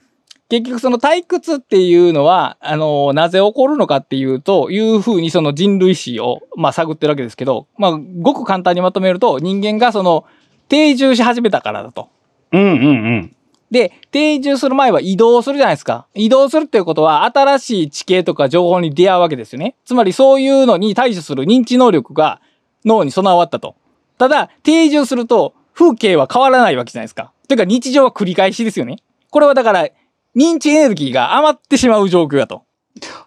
[0.50, 10.26] 結局その退屈っていうのは、あの、なぜ起こるのかっていうと、いうふうにその人類史を、まあ、探ってるわけですけど、まあ、ごく簡単にまとめると、人間がその、
[10.70, 12.10] 定住し始めたからだと。
[12.52, 12.92] うんうんう
[13.22, 13.36] ん。
[13.72, 16.06] で、定住する前は移動するじゃないですか。
[16.14, 19.76] 移動するっていうことは、新しい地形とか情報に出会うわけですよね。
[19.84, 22.40] つまりそういうのに対処する認知能力が
[22.86, 23.76] 脳に備わったと。
[24.20, 27.32] ただ、定住すると、風景は変わらないわけじゃないですか。
[27.48, 28.98] というか日常は繰り返しですよね。
[29.30, 29.90] これはだから、
[30.36, 32.64] 認知エネルギーが余ってしまう状況だと。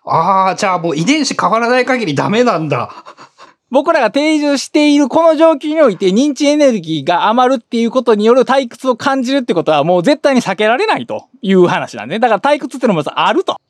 [0.04, 2.92] ああ、じゃあもう遺伝子変わらない限りダメなんだ。
[3.70, 12.18] 僕らが定住しているこの状況において認知エネルギーが余るっていうことによる退屈を感じるってことはもう絶対に避けられないという話なんで、ね。
[12.18, 13.61] だから退屈ってのもあると。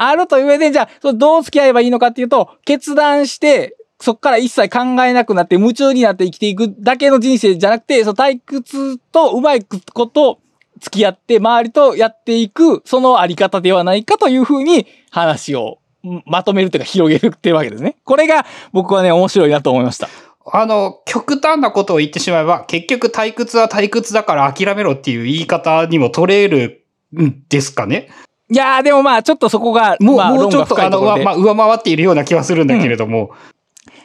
[0.00, 10.38] あるという上で、じゃあ、それどう付き合えばいいのかっていうと、決断して、そこから一切考えなくなって夢中になって生きていくだけの人生じゃなくて、その退屈とうまいこと
[10.80, 15.78] 付き合って周りとやっていく、そのあり方ではないかというふうに話を
[16.24, 17.96] まとめるというか広げるっていうわけですね。
[18.04, 20.08] これが僕はね、面白いなと思いました。
[20.50, 28.08] あの、極端なことを言ってしまえば、結局退屈は退屈だから諦めろっていう言い方にも取れるんですかね？
[28.50, 33.32] いやー、でもまあ、ちょっとそこが、もう、まあ、もうちょっと、あの、まあ、上回っているような気はするんだけれども。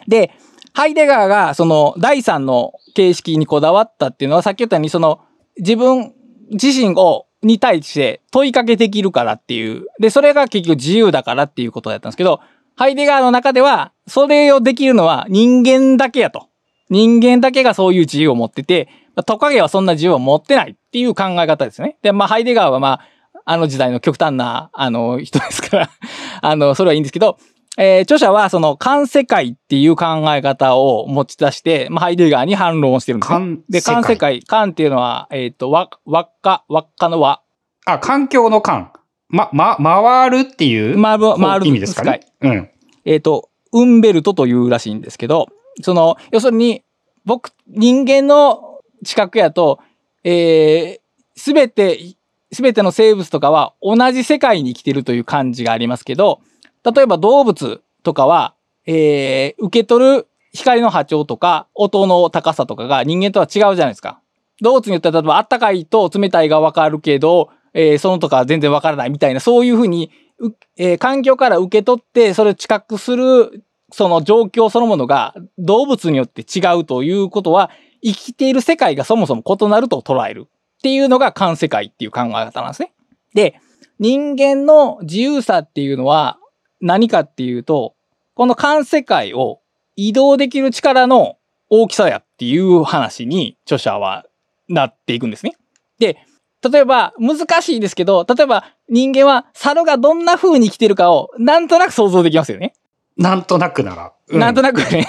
[0.06, 0.32] で、
[0.74, 5.22] ハイデガーが、その、第三の形式にこだわったっていうのは、さっき言ったように、その、
[5.58, 6.14] 自分
[6.54, 9.88] 自身を、に対して問いかけできるからっていう。
[10.00, 12.40] で、それが結局自由だからっていうことだったんですけど、
[12.76, 16.48] ハイデガーの中では、それをできるのは人間だけやと。
[16.90, 18.88] 人間だけがそういう自由を持ってて、
[19.26, 21.98] トカゲはそんな自由を持ってないっていう考え方ですね。
[22.02, 23.02] で、まあ、ハイデガーはまあ、
[23.46, 25.90] あの時代の極端な、あの、人ですから、
[26.42, 27.38] あの、それはいいんですけど、
[27.78, 33.36] えー著者はその、環世界っていう考え方を持ち出して、まあ、ハイデガーに反論をしてるんですね。
[33.36, 37.42] 環で、環世界、環っていうのは、えっ、と、わ、輪っか、輪っかの輪。
[37.86, 38.92] あ、環境の環。
[39.30, 42.20] ま、ま、回るっていう、回る、回る意味ですかね。
[42.42, 42.70] うん。
[43.06, 45.48] えっ、と、ウンベルトというらしいんですけど、
[45.82, 46.84] その、要するに、
[47.26, 49.80] 僕、人間の知覚やと、
[50.24, 51.00] え
[51.36, 52.16] すべて、
[52.52, 56.42] すべての生物とかは同じ世界に生きてるという感じがありますけど、
[56.84, 58.56] 例えば動物とかは、
[58.86, 64.20] えー受け取る光の波長とか音の高さとかが人間とは違うじゃないですか。
[64.62, 77.70] 動物によっては例えば暖かいと冷たいがわかるけど、えーそのとか全然わからないみたいな、そういうふうに、うえー環境から受け取ってそれを知覚するその状況そのものが動物によって違うということは
[78.04, 82.92] 生きている世界がそもそも異なると捉えるっていうのが環世界っていう考え方なんですね。
[83.34, 83.60] で、
[84.00, 86.38] 人間の自由さっていうのは
[86.84, 87.96] 何かっていうと、
[88.36, 89.62] この環世界を
[89.96, 91.38] 移動できる力の
[91.70, 94.26] 大きさやっていう話に著者は
[94.68, 95.56] なっていくんですね。
[95.98, 96.18] で、
[96.62, 102.74] 例えば、難しいですけど、例えば人間は猿がどんな風に生きてるかをなんとなく想像できますよね。
[103.18, 104.12] なんとなくなら。
[104.28, 105.08] うなんとなくね。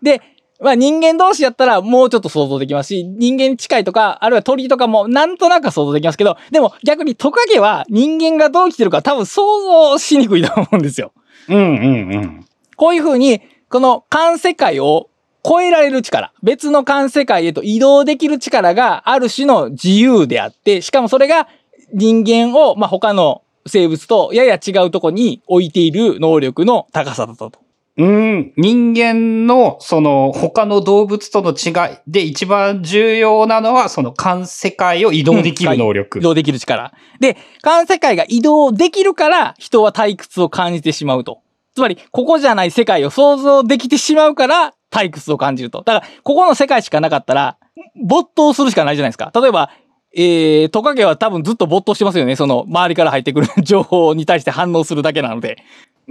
[0.00, 0.22] で、
[0.62, 9.42] まあ人間同士やったらもうちょっと想像できますし、人間に近いとか、あるいは鳥とかもなんとなく想像できますけど、でも逆にトカゲは人間がどう生きてるか多分想
[9.90, 11.12] 像しにくいと思うんですよ。
[11.48, 12.46] うんうんうん。
[12.76, 15.08] こういう風に、この環世界を
[15.44, 21.48] 超えられる力、別の環世界へと移動できる力がある種の自由であって、しかもそれが
[21.92, 27.60] 人間を、まあ、他の生物とやや違うとこに置いている能力の高さだったと。
[27.98, 36.18] うん、人間の、その、他の動物との違いで一番重要なのは、その、環世界を移動できる能力。
[36.18, 36.94] 移動できる力。
[37.20, 41.40] で、環世界が移動できるから人は退屈を感じてしまうと。
[41.74, 45.82] つまり、ここじゃない世界を想像できてしまうから退屈を感じると。
[45.82, 47.58] だから、ここの世界しかなかったら、
[48.02, 49.30] 没頭するしかないじゃないですか。
[49.38, 49.70] 例えば、
[50.14, 52.36] えー、トカゲは多分ずっと没頭してますよね。
[52.36, 55.58] その、周りから入ってくる情報に対して反応するだけなので。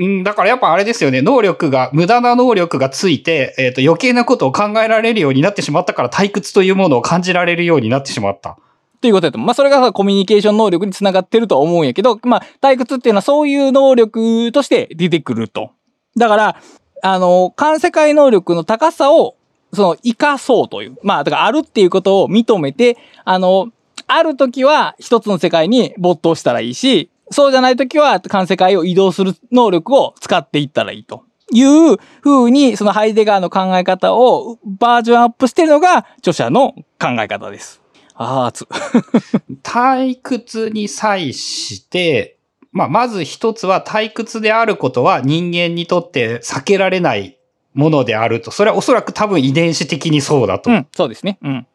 [0.01, 8.57] うん、だからやっぱあれですよね、能力が、無駄な能力がついて、えっ、と、余計なことを考えられるようになってしまったから退屈というものを感じられるようになってしまった。
[8.99, 9.37] ということだと。
[9.37, 15.71] まあ、それがさコミュニケーション能力につながってるとは思うんやけど、まあ、退屈っていうのはそういう能力として出てくると。
[16.17, 16.61] だから、
[17.03, 19.35] あの、環世界能力の高さを、
[19.73, 20.97] その、生かそうという。
[21.03, 23.69] まあ、だからあるっていうことを認めて、あの、
[24.07, 31.23] ある時は一つの世界に没頭したらいいし、そうじゃない時は環世界を移動する能力を使っていったらいいと。
[31.53, 37.81] いう風に、そのハイデガーの考え方をバージョンアップしてるのが著者の考え方です。
[38.13, 38.67] あー、熱。
[39.63, 42.37] 退屈に際して、
[42.71, 47.37] まあ、まず一つは退屈であることは人間にとって避けられない
[47.73, 48.51] ものであると。
[48.51, 50.69] それはおそらく多分遺伝子的にそうだと。
[50.69, 51.37] うん、そうですね。
[51.41, 51.67] うん。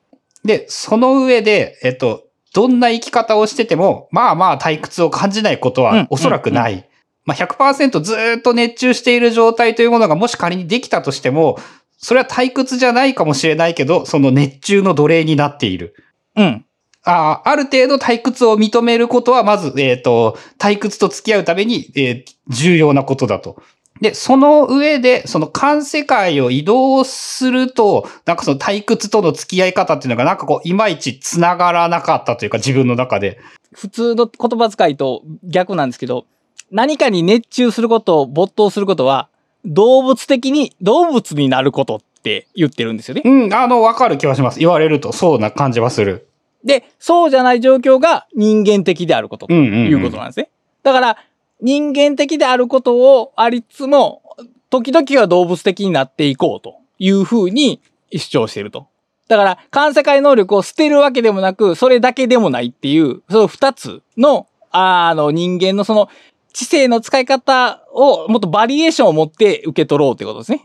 [0.45, 2.26] で、その上で、えっと、
[2.57, 6.89] どんな生き方をしてても、まあまあ退屈を感じないことうんはおそらくない。
[7.27, 11.59] まあ100%ずーっと熱中している状態というものがもし仮にできたとしても、
[11.99, 15.97] それは退屈じゃないかもしれないけど、その熱中の奴隷になっている。
[16.35, 16.65] うん。
[17.05, 23.61] ああ、ある程度退屈を認めることは、まず、えっ、と、退屈と付き合うために、えー重要なことだと。
[24.01, 33.39] で、その上で、その環世界を移動すると、なんかその退屈との付き合い方っていうのが、なんかこう、いまいち繋がらなかったというか、自分の中で。
[33.73, 36.27] 普通の言葉遣いと逆なんですけど、
[36.71, 39.29] 何かに熱中すること、没頭することは、
[39.65, 43.23] 動物的に、動物になることって言ってるんですよね。
[43.25, 44.59] うん、あの、わかる気はします。
[44.59, 46.29] 言われると、そうな感じはする。
[46.65, 49.89] で、そうじゃない状況が人間的であることとうんうん、うん。
[49.89, 50.51] いうことなんですね。
[50.83, 51.17] だから、
[51.61, 54.23] 人間的であることをありつつも、
[54.71, 57.81] 時々は動物的になっていこうというふうに
[58.13, 58.89] 主張していると。
[59.29, 66.09] だから、環世界能力を捨てるわけでもなく、それだけでもないっていう、その二つの、あの、人間のその、
[66.53, 70.63] 知性の使い方をもっとバリエーションを持って受け取ろうってことですね。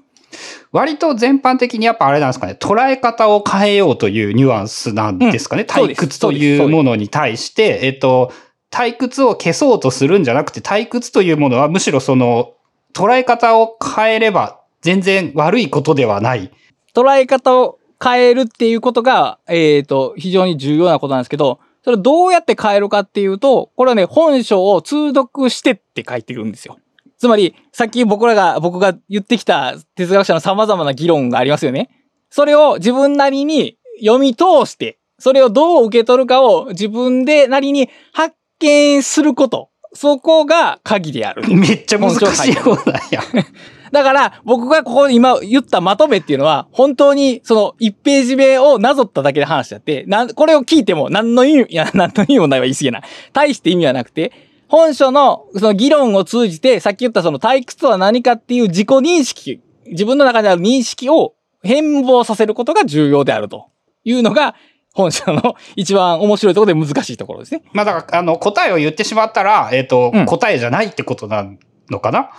[0.71, 5.63] 割と全般的にやっぱあれなんですかね、捉え方を変えようというニュアンスなんですかね。
[5.63, 8.31] うん退屈というものに対して、えっと、
[8.71, 12.53] 退屈を消そうとするんじゃなくて、退屈というものはむしろその、
[12.93, 16.51] 捉え方を変えれば全然悪いことではない。
[16.95, 26.77] 捉え方を変えるっていうことが、えっ、と、非常に重要なことなんですけど、それどうやって変えるかっていうと、これはね、本書を通読してって書いてるんですよ。
[27.17, 31.89] つまり、さっき僕らが、僕が言ってきた哲学者の様々な議論がありますよね。
[32.29, 39.69] それを自分なりに読み通して、それをどう受け取るかを自分でなりに発見すること。
[39.93, 41.43] そこが鍵である。
[41.53, 43.21] めっちゃ難しいようなんや。
[43.91, 53.01] だから、僕がここで今言ったまとめっていうのは、本当にその1ページ目をなぞっただけで話しちゃって、なん、これを聞いても何の意味、いや、 何の意味もないは言い過ぎない。
[53.33, 54.31] 大して意味はなくて、
[54.69, 63.65] 本書のその議論を通じて、さっき言ったその退屈とは何かっていう自己認識、自分の中にある認識を変貌させることが重要であると
[64.05, 64.55] いうのが、
[64.93, 67.63] 本書の一番面白いところで難しいところですね。
[67.73, 71.45] まあだから、あの、答えを言ってしまったら、えっ、と、うん答えじゃないってことな
[71.89, 72.29] のかな？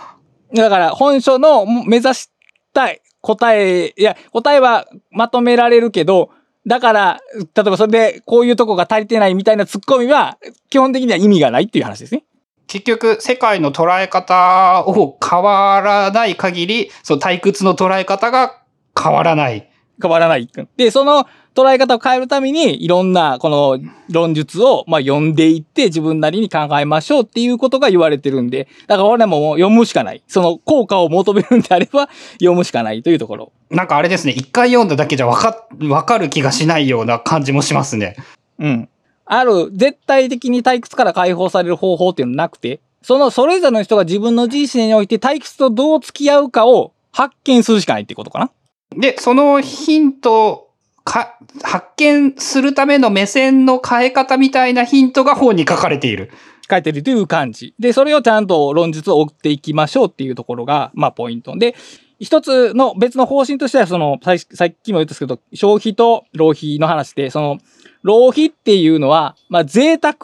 [0.53, 2.29] だから、本書の目指し
[2.73, 6.29] たい答え、いや、答えはまとめられるけど、
[6.67, 10.37] だから、例えばそれでこういうとこが足りてないみたいなツッコミは、
[10.69, 12.23] 基本的には意味がないっていう話ですね。
[12.67, 18.61] 結局、世界の捉え方を変わらない限り、その退屈の捉え方が
[19.01, 19.69] 変わらない。
[20.01, 20.49] 変わらない。
[20.77, 23.79] で、その捉え方を変えるために、いろんなこの
[24.09, 30.23] 論述を、まあ、読んでいって自分なりに考えましょうっていうことが言われてるんで、だから俺はもう読むしかない。
[30.27, 33.51] その効果を求めるんであれば、読むしかないというところ。
[33.69, 38.15] なんかあれですね、一回読んだだけじゃわか、わかる気がしないような感じもしますね。
[38.59, 38.89] うん。
[39.25, 48.51] ある絶対的に退屈から解放される方法っていうのなくて、そのそれぞれの人が自分の人生において退屈とどう付き合うかを発見するしかないってことかな。
[48.95, 50.69] で、そのヒント、
[51.03, 56.31] か、発見するための目線の変え方みたいなヒントが本に書かれている。
[56.69, 57.73] 書いてるという感じ。
[57.77, 61.57] で、それをちゃんと論述を追っていきましょうっていうところが、まあ、ポイント。
[61.57, 61.75] で、
[62.19, 64.37] 一つの別の方針としては、その、さっ
[64.81, 67.57] きも言ったんですけど、消費と浪費の話で、その、
[68.01, 70.15] 浪費っていうのは、まあ、贅沢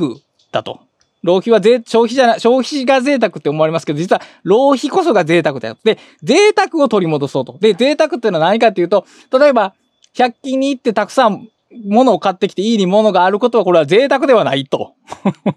[0.51, 0.79] だと。
[1.21, 5.77] 浪費は税、消費じゃない、消費が贅沢って思われますけど、実は浪費こそが贅沢だよ。
[5.83, 7.57] で、贅沢を取り戻そうと。
[7.59, 9.05] で、贅沢っていうのは何かっていうと、
[9.37, 9.73] 例えば、
[10.15, 11.49] 100均に行ってたくさん
[11.85, 14.95] 物を買ってきて家に物があることはこれは贅沢ではないと。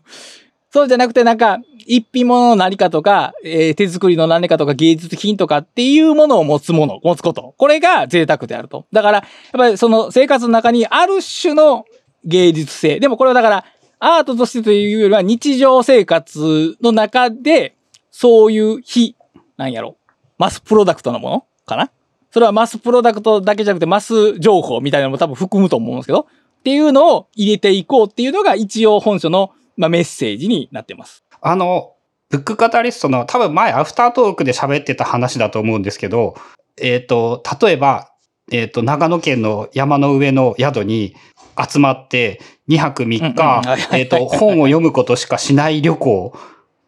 [0.70, 7.54] そうじゃなくてなんか、一品物の何かとか、えー、手作りの何かとか芸術品とかっていうものを持つもの、持つこと。
[7.58, 8.86] これが贅沢であると。
[8.90, 11.84] だから、やっぱりその生活の中にある種の
[12.24, 13.00] 芸術性。
[13.00, 13.64] でもこれはだから、
[13.98, 17.74] アートとしてというよりは日常生活の中で、
[18.10, 19.14] そういう非、
[19.58, 19.96] なんやろ、
[20.38, 21.90] マスプロダクトのものかな
[22.32, 31.24] それはマスプロダクトだけじゃなくてマス情報みたいなのも多分含むと思うんですけど、っていうのを入れていこうっていうのが一応本書のまあ、メッセージになってます。
[31.40, 31.94] あの、
[32.30, 36.34] ブックカタリストの多分前アフタートークで喋ってた話だと思うんですけど、
[36.80, 38.10] えっ、ー、と、例えば、
[38.50, 41.14] えっ、ー、と、長野県の山の上の宿に
[41.58, 46.32] 集まって2泊3日、えっと、本を読むことしかしない旅行、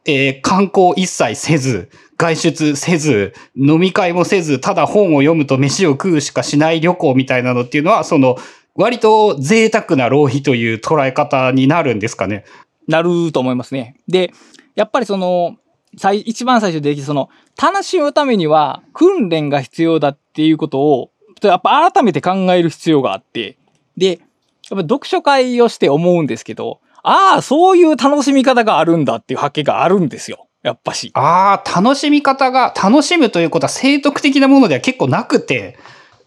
[0.07, 1.91] えー、観光一切せず、
[2.25, 8.37] 外出せず、飲み会もせず、ただ本を読むと飯を食うしかしない旅行みたいなのっていうのは、その、
[8.75, 12.45] 割と贅沢な浪費という捉え方になるんですかね？
[12.89, 13.97] なると思いますね。
[14.09, 14.33] で、
[14.75, 15.57] やっぱりその、
[15.99, 17.29] 最、一番最初でその、
[17.63, 21.11] 楽しむためには訓練が必要だっていうことを、
[21.43, 23.59] やっぱ改めて考える必要があって、
[23.97, 24.19] で、やっ
[24.71, 30.49] ぱ読書会をして思うんですけど、ああ、そういう楽しみ方があるんだっていう発見があるんですよ。
[30.65, 31.11] やっぱし。
[31.13, 35.77] ああ、楽しみ方が、楽しむということは生徳的なものでは結構なくて、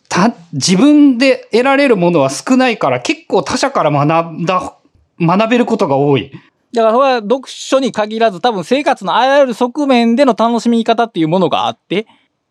[0.09, 4.77] た、自分で得られるものは少ないから結構他者から学んだ
[5.19, 6.31] 学べることが多い。
[6.71, 12.05] だからそれは読書に限らず多分生活のあらゆる側面での楽しみ方っていうものがあって、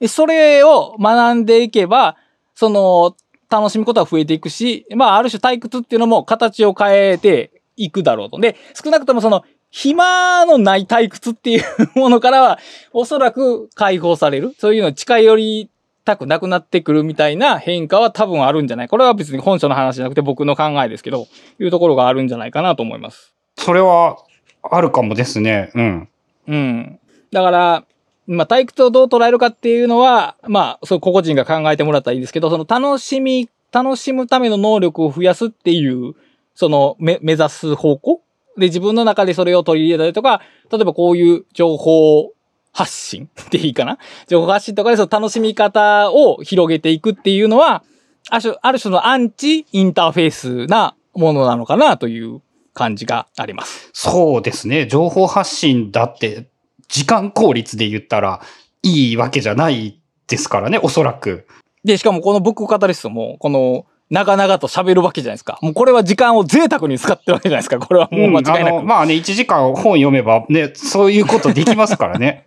[0.08, 2.16] それを学んでいけば、
[2.56, 3.16] その
[3.48, 8.40] 楽しむことは増えていくし、まあある種退屈っていうのも形を変えていくだろうと。
[8.40, 11.62] で、少なくともその暇のない退屈っていう
[11.94, 12.58] ものからは
[12.92, 14.54] おそらく解放される。
[14.58, 15.70] そういうの近寄り
[16.04, 21.26] たくなくなってくるみたいな変化は多分あるんじゃないこれは別に本書の話じゃなくて僕の考えですけど、
[21.58, 23.34] いうところがあるんじゃないかなと思います。
[23.56, 24.16] それは
[24.62, 25.70] あるかもですね。
[25.74, 26.08] うん。
[26.48, 26.98] うん。
[27.32, 27.84] だから、
[28.26, 36.14] まあ、退屈をどう捉えるかっていうのは、まあ、そう、個々人が考えてもらったらいいんですけど、その楽しみ、楽しむための能力を増やすっていう、
[36.54, 38.22] その、目指す方向
[38.58, 40.40] で、自分の中でそれを取り入れたりとか、
[40.70, 42.32] 例えばこういう情報
[42.72, 43.98] 発信っていいかな？
[44.28, 47.82] 情報発信とかでその楽しみ方を広げていくっていうのは、
[48.28, 48.38] あ
[48.72, 52.42] る種のアンチインターフェースなものなのかなという
[52.74, 53.90] 感じがあります。
[53.92, 54.86] そうですね。
[54.86, 56.48] 情報発信だって、
[56.88, 58.40] 時間効率で言ったら
[58.82, 61.46] いいわけじゃないですからね、おそらく。
[61.84, 65.58] で、しかもこのブックカタリストも、この、長々と喋るわけじゃないですか。
[65.62, 67.78] もうこれは時間を贅沢に使ってるわけじゃないですか。
[67.78, 68.76] これはもう間違いなく。
[68.76, 72.44] うん、まあね、1時間本読めばね、そういうことできますからね。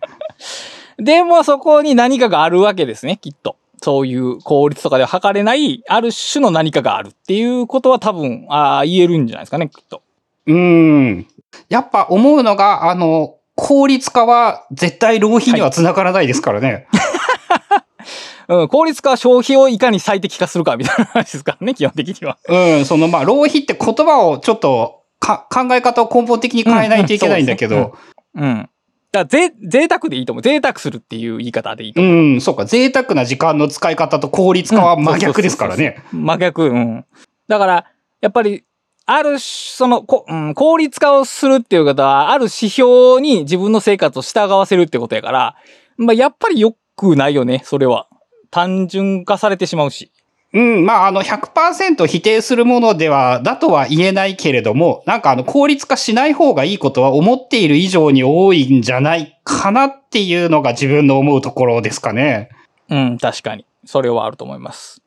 [0.98, 3.56] でもそこに何かがあるわけですね、きっと。
[3.82, 10.02] そういう効率とかでは測れない、ある種の何かがあるっていうことは多分、ああ、言えるんじゃないですかね、きっと。
[10.46, 11.26] うん。
[11.68, 16.86] やっぱ思うのが、あの、効率化は絶対浪費には繋がらないですからね。
[18.54, 22.38] はい、うん、効率化は消費をいかに最適化するかみたいな話ですからね、基本的には。
[22.48, 27.96] うん、そのまあ、浪費って言葉をちょっとか考え方を根本的に変えないといけないんだけど。
[28.34, 28.70] うん、うん、
[29.12, 30.42] だぜ、贅沢でいいと思う。
[30.42, 32.14] 贅沢するっていう言い方でいいと思う。
[32.14, 32.64] うん、そうか。
[32.64, 36.02] 贅沢な時間の使い方と効率化は真逆ですからね。
[36.12, 37.04] 真逆、うん。
[37.48, 37.86] だから、
[38.20, 38.64] やっぱり、
[39.06, 45.56] ある、その、こ、うん、効率化をするっていう方は、ある指標に自分の生活を従わせるってことやから、
[45.96, 48.06] まあ、やっぱり良くないよね、それは。
[48.50, 50.10] 単純化されてしまうし。
[50.52, 62.48] うん、まあ、あの、100%否定するものでは、だとは言えないけれども、なんかあの、効率化しない方がいいことは思っている以上に多いんじゃないかなっていうのが自分の思うところですかね。
[62.88, 63.64] うん、確かに。
[63.84, 65.00] それはあると思います。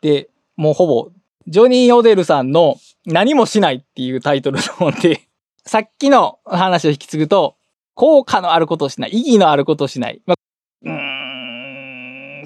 [0.00, 1.10] で、もうほぼ、
[1.46, 5.20] ジョニー・オデルさんの何もしないっていうタイトルの本で、
[5.66, 7.56] さっきの話を引き継ぐと、
[7.94, 10.20] 効果のあることをしない、意義のあることをしない。
[10.26, 10.34] ま
[10.82, 11.15] うーん、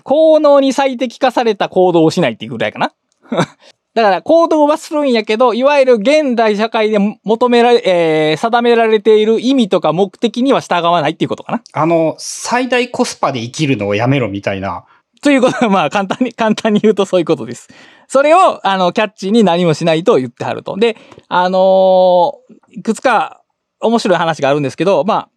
[0.02, 2.92] 効能に最適化された行動をしないっていうぐらいかな。
[3.92, 11.62] だから行動はするんやけど、いわゆる現代社会で求められ、えー、定められている意味とか目的には従わないっていうことかな。
[11.72, 14.84] あの、最大コスパで生きるのをやめろみたいな。
[15.22, 17.68] ということは、まあ、簡単に、 簡単に言うとそういうことです。
[18.06, 20.76] それを、あの、キャッチーに何もしないと言ってはると。
[20.76, 20.96] で、
[21.28, 23.42] あのーいくつか
[23.80, 25.28] 面白い話があるんですけど、まあ、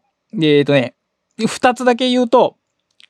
[0.42, 0.96] えっ、とね、
[1.38, 2.58] 二つだけ言うと、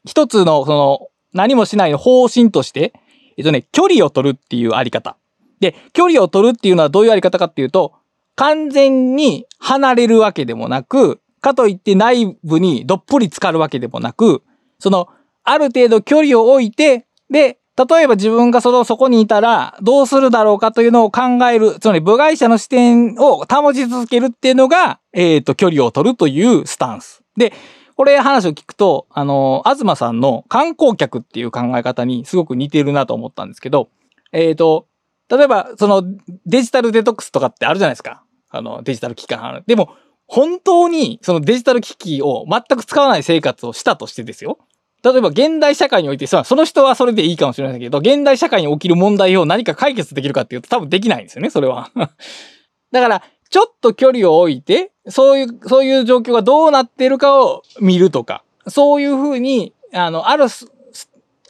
[0.05, 2.93] 一つの、その、何もしない方針として、
[3.37, 5.17] えっとね、距離を取るっていうあり方。
[5.59, 7.93] で、距離を取るっていうのはどういうあり方かっていうと、
[8.35, 14.43] 完全に離れるわけでもなく、かといって内部にどっぷり浸かるわけでもなく、
[14.79, 15.09] その、
[15.43, 27.23] ある程度距離を置いて、で、例えば自分がその、そこにいたら、どうするだろうかというのを考える、つまり部外者の視点を保ち続けるっていうのが、えっ、と、距離を取るというスタンス。
[27.35, 27.51] で、
[27.95, 33.89] これ話を聞くと、あの、東さんの観光客っていう考え方にすごく似てるなと思ったんですけど、
[34.31, 34.87] えっ、と、
[35.29, 36.03] 例えば、その
[36.45, 38.23] デジタルデトックスとかってあるじゃないですか。
[38.49, 39.63] あの、デジタル機関ある。
[39.65, 39.95] でも、
[40.27, 44.57] 本当にそのデジタル機器を全く使わない生活をしたとしてですよ。
[45.03, 51.91] 例えば現代社会において、その人はそれでいいかもしれないけど、現代社会に起きる問題を何か解決できるかっていうと多分できないんですよね、それは。
[52.91, 53.23] だから、
[53.53, 60.71] ちょっと距離を置いて、そういう、そういう状況がどうなっているかを見るとか、そういうふうに、あの、あるす、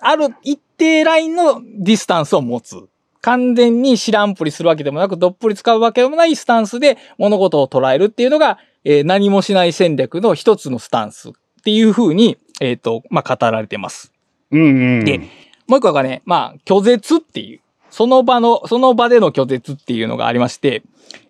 [0.01, 2.75] ある一定ラインのディスタンスを持つ。
[3.21, 11.31] 完全に知らんぷりするわけでもなく、どっぷり使うわけでもないスタンスで物事を捉えるっていうのが、えー何もしない戦略の一つのスタンスっ
[11.63, 14.11] ていうふうに、えっ、と、まあ、語られてます。
[14.51, 14.65] うんう
[15.03, 15.05] ん。
[15.05, 15.19] で
[15.67, 17.61] もう一個がね、まあ、拒絶っていう、
[17.93, 20.81] その場の、その場での拒絶っていうのがありまして、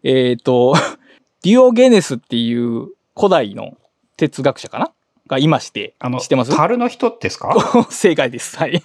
[0.01, 0.73] えっ、と、
[1.43, 2.87] デュオゲネスっていう
[3.17, 3.73] 古代の
[4.15, 4.91] 哲学者かな？
[5.27, 6.55] がいまして、あの、知ってます？
[6.55, 7.53] 樽の人ですか？
[7.91, 8.55] 正解です。
[8.57, 8.81] はい。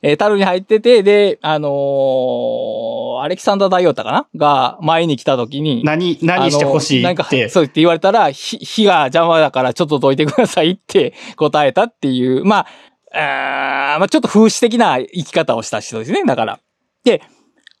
[0.00, 4.26] えー、樽に入ってて、で、あのーアレキサンダー大王太かな？
[4.34, 7.50] が前に来た時に、何、何してほしいあのなんか、って。
[7.50, 12.66] そうって言われたら、火火が邪魔だからちょっとどいてくださいって答えたっていう、ま
[13.12, 16.60] あ、あーまあちょっと風刺的な生き方をした人ですね、だから。
[17.04, 17.22] で、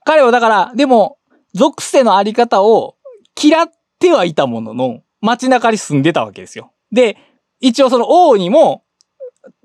[0.04, 1.18] 彼はだから、でも、
[1.54, 2.96] 属性のあり方を
[3.40, 6.72] 嫌ってはいたものの、街中に住んでたわけですよ。
[6.92, 7.16] で、
[7.60, 8.84] 一応その王にも、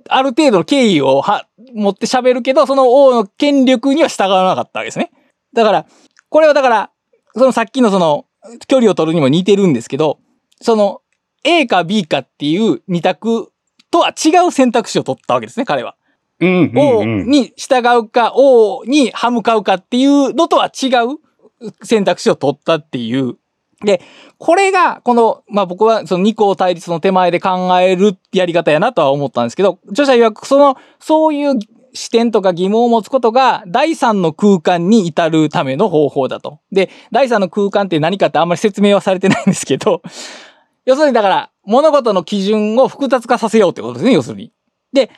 [0.10, 5.12] ある程度の敬意をは持って喋るけど、その王の権力には従わなかったわけですね。
[5.54, 5.86] だから、
[6.30, 6.92] これはだから、
[7.34, 8.26] そのさっきのその、
[8.68, 10.20] 距離を取るにも似てるんですけど、
[10.62, 11.02] その、
[11.44, 13.52] A か B かっていう二択
[13.92, 15.96] とは違う選択肢を取ったわけですね、彼は。
[16.40, 17.30] うんうん O うん。
[17.30, 21.20] に従うか、O に歯向かうかっていうのとは違う
[21.84, 23.36] 選択肢を取ったっていう。
[23.84, 24.02] で、
[24.38, 31.58] これが、この、まあ僕はその二項対立の手前で考えるやり方やなとは思ったんですけど、著者曰くその、そういう
[31.94, 36.60] 視点とか疑問を持つことが第三の空間に至るための方法だと。
[36.72, 40.02] で、第三の空間って何かってあんまり説明はされてないんですけど、
[40.86, 44.52] 要するにだから、物事の基準を複雑化させようってことですね、要するに。
[44.94, 45.10] で、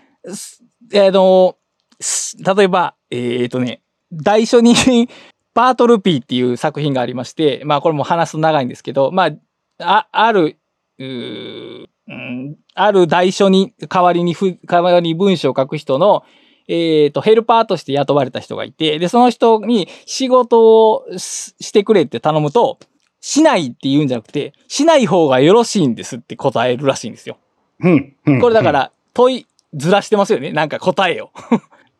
[0.93, 1.57] えーの、
[1.99, 3.81] す例えば、えっ、とね、
[4.11, 4.75] 大書に
[5.53, 9.31] バートルピーっていう作品がありまして、まあこれも話すと長いんですけど、まあ、
[9.79, 10.57] あ、ある、
[10.99, 16.23] うーうん、ある大書に代わりにふ、代わりに文章を書く人の、
[16.67, 22.77] えっ、と、ヘルパーとして雇われた人がいて、で、その人に仕事をししてくれって頼むと、
[23.19, 27.37] しないって言うんじゃなくて、しない方がよろしいんですって答えるらしいんですよ。
[27.79, 28.41] うんうん。
[28.41, 30.51] これだか、ら、問い、ずらしてますよね。
[30.51, 31.31] なんか答えを。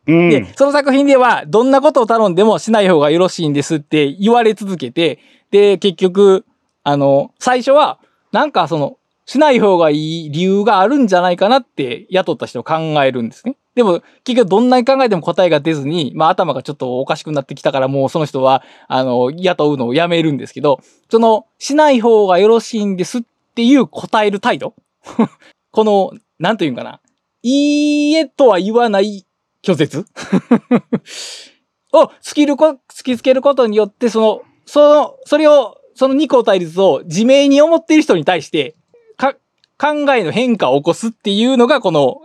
[0.07, 0.29] うん。
[0.29, 5.19] で、その作品では、どんなことを頼んでもしない方がよろしいんですって言われ続けて、
[5.51, 6.45] で、結局、
[6.83, 7.99] あの、最初は、
[8.31, 13.57] なんかその、しない方がいい理由があるんじゃないかなって雇った人を考えるんですね。
[13.75, 20.79] でも、結局どんなに考えても答えが出ずに、まあ頭がちょっとおかしくなってきたからもうその人は、あの、雇うのをやめるんですけど、
[21.11, 23.21] その、しない方がよろしいんですっ
[23.53, 24.73] ていう答える態度
[25.71, 27.01] この、なんというんかな。
[27.43, 29.25] いいえとは言わない
[29.63, 30.05] 拒絶？
[31.93, 38.75] を突きるこ、突きつけることによって、その、その、それを、その二項対立を自明に思っている人に対して、
[39.17, 39.33] か、
[39.79, 42.21] 考えの変化を起こすっていうのが、この、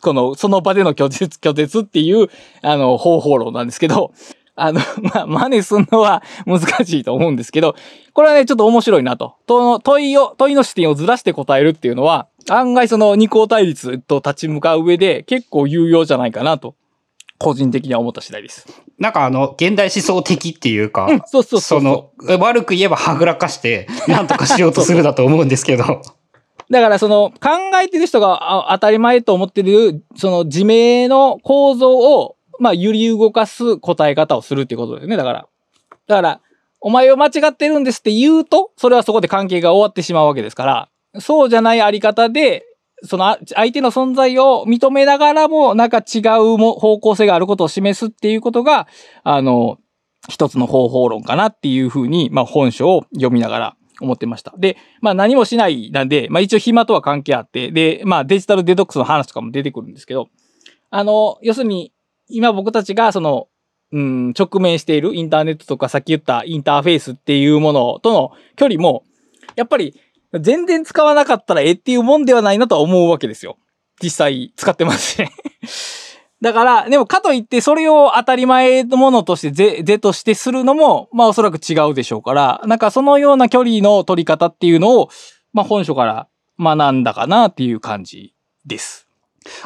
[0.00, 2.28] この、その場での拒絶、拒絶っていう、
[2.62, 4.12] あの、方法論なんですけど、
[4.54, 7.74] あの、 まあ、真似するのは難しいと思うんですけど、
[8.12, 9.34] これはね、ちょっと面白いなと。
[9.46, 16.74] 問いを、問いの視点をずらして答えるっていうのは、案外その二項対立と立ち向かう上で結構有用じゃないかなと、
[17.38, 18.66] 個人的には思った次第です。
[18.98, 26.02] なんかあの、現代思想的っていうか、うん、そうそうそうその、悪く言えばはぐらかして、なんとかしようとするだと思うんですけど。
[26.70, 27.50] だからその考
[27.82, 35.16] えてる人があ当たり前と思ってる、その自明の構造を、まあ揺り動かす答え方をするっていうことですね。
[35.16, 35.46] だから。
[36.06, 36.40] だから、
[36.80, 40.88] お前は間違ってるんですって言うと、それはそこで関係が終わってしまうわけですから、
[41.18, 42.64] そうじゃないあり方で、
[43.04, 48.86] その相手の存在を認めながらも、なんか違うも方向性があることを示すっていうことが、
[49.24, 49.78] あの、
[50.28, 54.54] 一つの方法論かなっていうふうに、まあ本書を読みながら思ってました。
[54.56, 60.28] で、まあ何もしないなんで、まあ一応暇とは関係あって、で、まあデジタルデトックスの話とかも出てくるんですけど、
[60.90, 61.92] あの、要するに、
[62.28, 63.48] 今僕たちがその、
[63.90, 69.04] うん、直面しているインターネットとかさっき言ったインターフェースっていうものとの距離も、
[69.56, 70.00] やっぱり
[70.40, 73.58] 全然使わなかったらええっていうもんではないなとは思うわけですよ。
[74.02, 75.24] 実際使ってますし。
[76.42, 85.08] だから、でもかといってそれを当たり前のものとして是、是としてするのも、まあおそらく違うでしょうから、なんかそのような距離の取り方っていうのを、
[85.52, 86.28] まあ本書から
[86.58, 88.34] 学んだかなっていう感じ
[88.66, 89.06] です。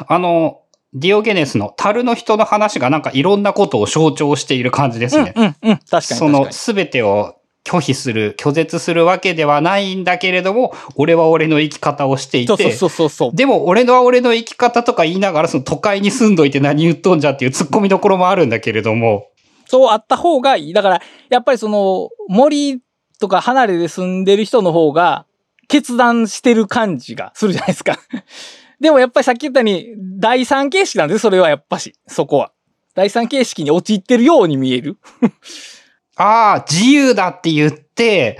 [0.07, 0.59] あの、
[0.93, 5.33] ディオゲネスの樽の人の話がなんかいろんなことを象徴している感じですね。
[5.35, 5.77] うん、うん、うん。
[5.77, 6.19] 確かに確かに。
[6.19, 7.36] そのすべてを
[7.67, 13.35] 拒否する、拒絶するわけではないんだけれども、俺は俺の生き方をしていて、そうそうそうそう。
[13.35, 19.27] でも俺のは俺の生き方とか言いながらその都会に住んどいて何言っとんじゃっていう突っ込みどころもあるんだけれども、
[19.65, 20.73] そうあった方がいい。
[20.73, 22.79] だから、やっぱりその、森
[23.19, 25.25] とか離れで住んでる人の方が、
[25.67, 27.99] 決断してる感じがするじゃないですか。
[28.79, 29.87] でもやっぱりさっき言ったように、
[30.17, 32.51] 第三形式なんですそれはやっぱし、そこは。
[32.95, 34.97] 第三形式に陥ってるように見える。
[36.17, 38.39] ああ、自由だって言って、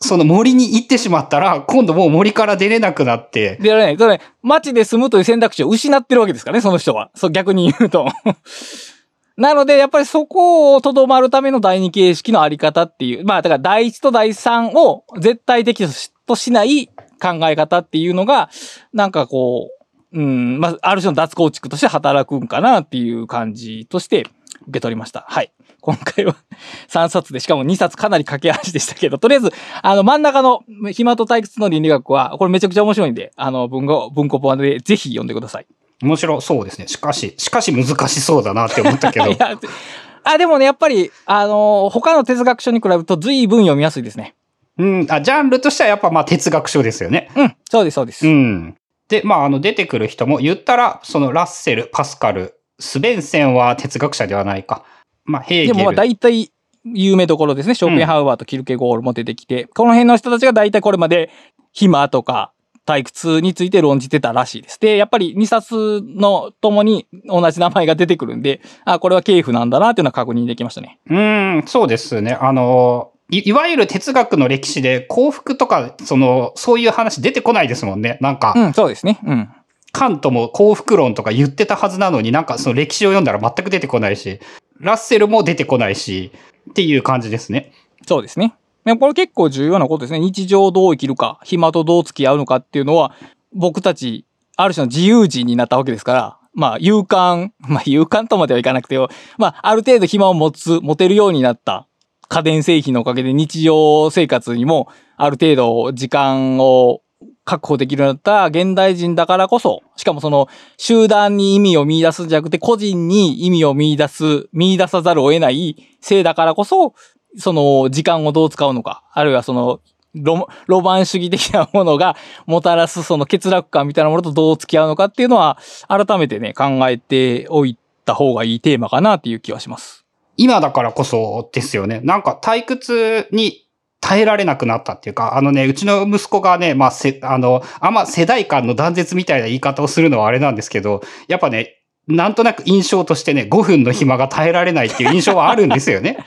[0.00, 7.10] その森に行ってしまったら、今度もう森から出れなくなって、で、ね、それね、街で住むという選択肢を失ってるわけですからね、その人は。
[7.14, 8.06] そう、逆に言うと。
[9.36, 15.86] なので、やっぱりそこをとどまるための第二形式のあり方っていう、まあ、だから第一と第三を絶対的
[16.26, 16.88] としない
[17.20, 18.50] 考え方っていうのが、
[18.92, 19.70] なんかこ
[20.12, 24.26] う、うん、まあ、ある種の脱構築として働くんかなっていう感じとして
[24.62, 25.26] 受け取りました。
[25.28, 25.52] はい。
[25.86, 26.34] 今回は
[26.90, 29.52] 3冊で、しかも2冊かなり駆け足でしたけど、とりあえず、
[29.82, 35.66] あの、真ん中の暇と退屈の倫理学は、これめちゃくちゃ面白いんで、あの、文語、文庫本でぜひ読んでください。
[36.02, 36.88] 面白そうですね。
[36.88, 39.26] しかし、しかし難しそうだなって思ったけど
[40.24, 44.34] あ、でもね、やっぱり、あの、他の哲学書に比べると随分読みやすいですね。
[44.76, 47.30] うん、あ、ジャンルとしてはやっぱまあ哲学書ですよね。
[47.36, 48.26] うん、そうです、そうです。
[48.26, 48.76] うん。
[49.08, 54.84] で、まあ、あの、出てくる人も言ったら、そのラッセル、パスカル、スベンセンは哲学者ではないか。
[55.26, 55.74] まあ、ヘーゲル。
[55.74, 56.50] でもまあ大体
[56.84, 57.74] 有名どころですね。
[57.74, 61.30] ショーペンハウアーとキルケゴールも出てきて、この辺の人たちが大体これまで
[61.72, 62.52] 暇とか
[62.86, 64.80] 退屈について論じてたらしいです。
[64.80, 71.00] で、やっぱり2冊のともに同じ名前が出てくるんで、あ、これは系譜なんだなっていうのは確認できましたね。
[71.10, 72.38] うん、そうですね。
[72.40, 78.18] あの、いいわゆる哲学の歴史で幸福とか、その、そういう話出てこないですもんね。
[78.20, 79.18] なんか、うん、そうですね。
[79.26, 79.48] うん。
[79.90, 84.40] カントも幸福論とか言ってたはずなのになんかその歴史を読んだら全く出てこないし、
[84.80, 86.32] ラッセルも出てこないし、
[86.70, 87.72] っていう感じですね。
[88.06, 88.54] そうですね。
[88.84, 90.20] でもこれ結構重要なことですね。
[90.20, 93.12] 日常をどう生きるか、暇とどう付き合うのかっていうのは、
[93.52, 94.26] 僕たち、
[94.56, 99.08] ある種の自由人になったわけですから、まあ、勇敢、 まあ、勇敢とまではいかなくてよ、
[99.38, 101.86] まあ、ある程度暇を持つ、持てるようになった
[102.28, 107.00] 家電製品のおかげで日常生活にも、ある程度時間を
[107.46, 116.94] 確保できるようになった現代人だからこそ、しかもその集団に意味を見出すんじゃなくて個人に意味を見出す、見出さざるを得ない性だからこそ、
[117.38, 119.80] その時間をどう使うのか、あるいはその
[120.16, 122.16] ロロマン主義的なものが
[122.46, 125.58] もたらすその欠落感みたいなものとどう付き合うのかっていうのは
[125.88, 130.04] 改めてね考えておいた方がいいテーマかなっていう気はします。
[130.36, 132.00] 今だからこそですよね。
[132.02, 133.65] なんか退屈に
[134.06, 146.18] 耐えられなくなったっていうか、あのね、うちの息子がね、まあ、せ、あの、あんま世代間の断絶みたいな言い方をするのはあれなんですけど、やっぱね、なんとなく印象としてね、5分の暇が耐えられないっていう印象はあるんですよね。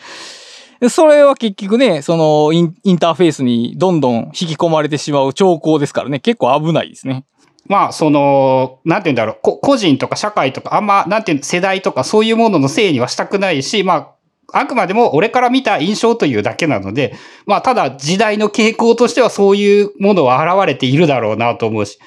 [0.81, 7.23] で それは結局ね、そのインインターフェースにどんどん引き込まれてしまう兆候ですからね、結構危ないですね。
[7.67, 14.07] まあ、その、なんて言うんだろう、こ個人とか社会とか、あんま、なんていうの世代とかそういうもののせいにはしたくないし、まあ、
[14.53, 17.15] あくまでも俺から見た印象というだけなので、
[17.45, 21.99] まあ、ただ時代の傾向としてはそういうものは現れているだろうなと思うし、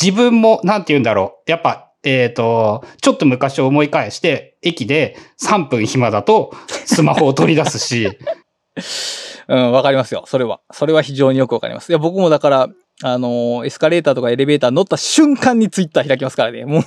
[0.00, 6.52] 自分も、なんて言うんだろう、やっぱ、えっ、と、ちょっと昔を思い返して、駅で3分暇だと
[6.84, 8.10] スマホを取り出すし、
[9.48, 10.24] うん、わかりますよ。
[10.26, 10.60] それは。
[10.70, 11.90] それは非常によくわかります。
[11.90, 12.68] いや、僕もだから、
[13.02, 16.66] あのエスカレーターとかエレベーター乗った瞬間にツイッター開きますからね。
[16.66, 16.82] もう、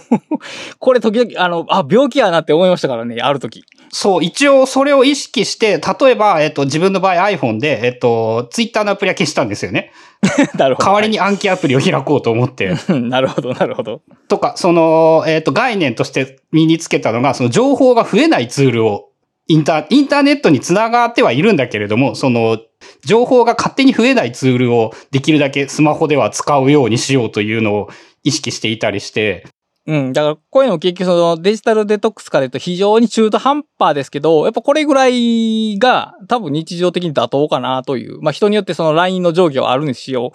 [0.80, 3.66] これ時々、あの、あ、病気やなって思いましたからね、ある時。
[3.96, 9.92] そう、一応それを意識して、例えば、えっ、と、自分の場合 iPhone で、えっ、と、Twitter のアプリは消したんですよね。
[10.58, 10.86] なるほど。
[10.88, 12.74] 代わりに暗記アプリを開こうと思って。
[12.90, 14.02] う んなるほど、なるほど。
[14.28, 19.10] とか、その、えっ、と、概念として身につけたのが、その情報が増えないツールを
[19.48, 22.58] インター、インターネットにつながってはいるんだけれども、その、
[23.06, 27.90] 情報が勝手に増えないツールをできるだけスマホでは使うようにしようというのを
[28.24, 29.46] 意識していたりして、
[29.86, 30.14] うん。
[30.14, 38.22] だから、こういうの結局そのデジタルデトックスから言うと非常に中途半端ですけど、やっぱこれぐらいが多分日常的に妥当かなという。
[38.22, 40.32] まあ人によってその LINE の上下はあるんですよ。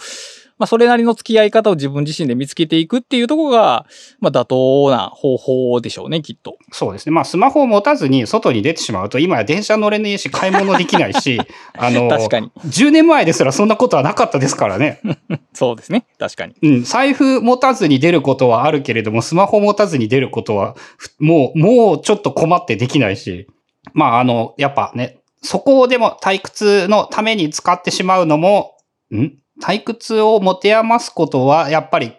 [0.58, 3.86] まあそれなりの付き合い方を自分自身で見つけていくっていうところが、
[4.20, 6.58] まあ妥当な方法でしょうね、きっと。
[6.72, 7.12] そうですね。
[7.12, 11.40] まあ、スマホを持たずに外に出てしまうと、今や電車乗れねえし、買い物できないし、
[11.78, 12.50] あの、確かに。
[12.66, 15.00] 10年前ですらそんなことはなかったですからね。
[15.54, 16.04] そうですね。
[16.18, 16.54] 確かに。
[16.62, 23.46] うん、財布持たずに出ることはあるけれども、スマホ持たずに出ることは、ふもう、もうちょっと困ってできないし。
[23.94, 28.72] まあ、あの、やっぱね、そこをでも退屈のために使ってしまうのも、
[29.14, 29.32] ん？
[29.62, 32.12] 退屈を持て余すことは、やっぱり、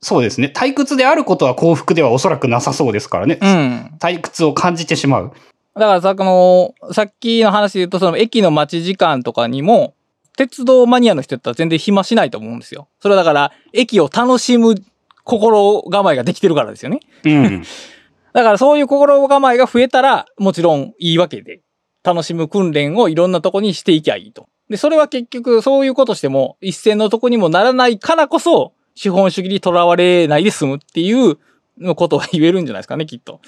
[0.00, 0.52] そうですね。
[0.54, 3.38] 退屈であることは幸福ではおそらくなさそうですからね。
[3.40, 3.96] うん。
[3.98, 5.32] 退屈を感じてしまう。
[5.74, 9.94] だからさ、この、さっきの話で言うと、その駅の待ち時間とかにも、
[10.36, 12.88] 鉄道マニアの人だったら全然暇しないと思うんですよ。
[13.00, 14.76] それはだから、駅を楽しむ
[15.24, 17.00] 心構えができてるからですよね。
[17.24, 17.62] うん。
[18.32, 21.60] だからそういう心構えが増えたら、もちろんいいわけで、
[22.04, 24.48] 楽しむ訓練をいろんなとこにしていきゃいいと。
[24.68, 31.38] で、それは結局そういうことしても一線のとこにもならないからこそ、資本主義にとらわれないで済むっていう
[31.78, 33.40] のことが言えるんじゃないですかね、きっと。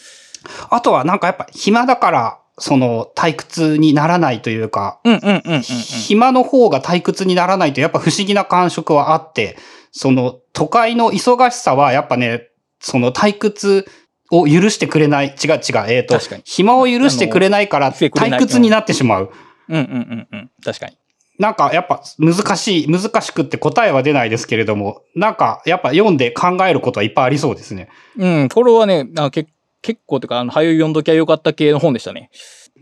[0.70, 5.60] あとはなんかやっぱ暇だから、その退屈にならないというか、うんうんうんうん、うん。
[5.62, 9.56] 暇の方が退屈にならないとやっぱ不思議な感触はあって、
[9.92, 12.48] その都会の忙しさはやっぱね、
[12.78, 13.86] その退屈
[14.30, 15.28] を許してくれない。
[15.28, 15.90] 違う違う。
[15.90, 19.30] えっ、と確かに、暇を許してくれないから退屈になってしまう。
[19.68, 20.50] うんうんうんうん。
[20.62, 20.99] 確かに。
[21.40, 27.88] なんかやっぱ難しい、難しくって答えは出ないですけれども、なんかやっぱ読んで考えることはいっぱいありそうですね。
[28.18, 29.46] うん、これはね、あけ
[29.80, 32.30] 結構てか、あの、早い読んどきゃよかった系の本でしたね。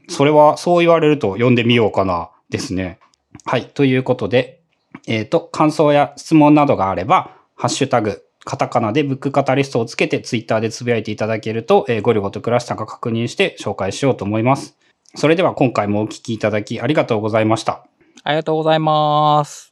[0.09, 2.99] それはそう言われると読んでみようかなですね。
[3.45, 3.67] はい。
[3.67, 4.61] ということで、
[5.07, 14.77] えっ、と、感想や質問などがあれば、ハッシュタグ、カタカナでブックカタリストをつけてツイッターでつぶやいていただけると、えーゴリゴとクラシタが確認して紹介しようと思います。
[15.15, 17.87] それでは今回もお聞きいただきありがとうございました。
[18.25, 19.68] ありがとうございます。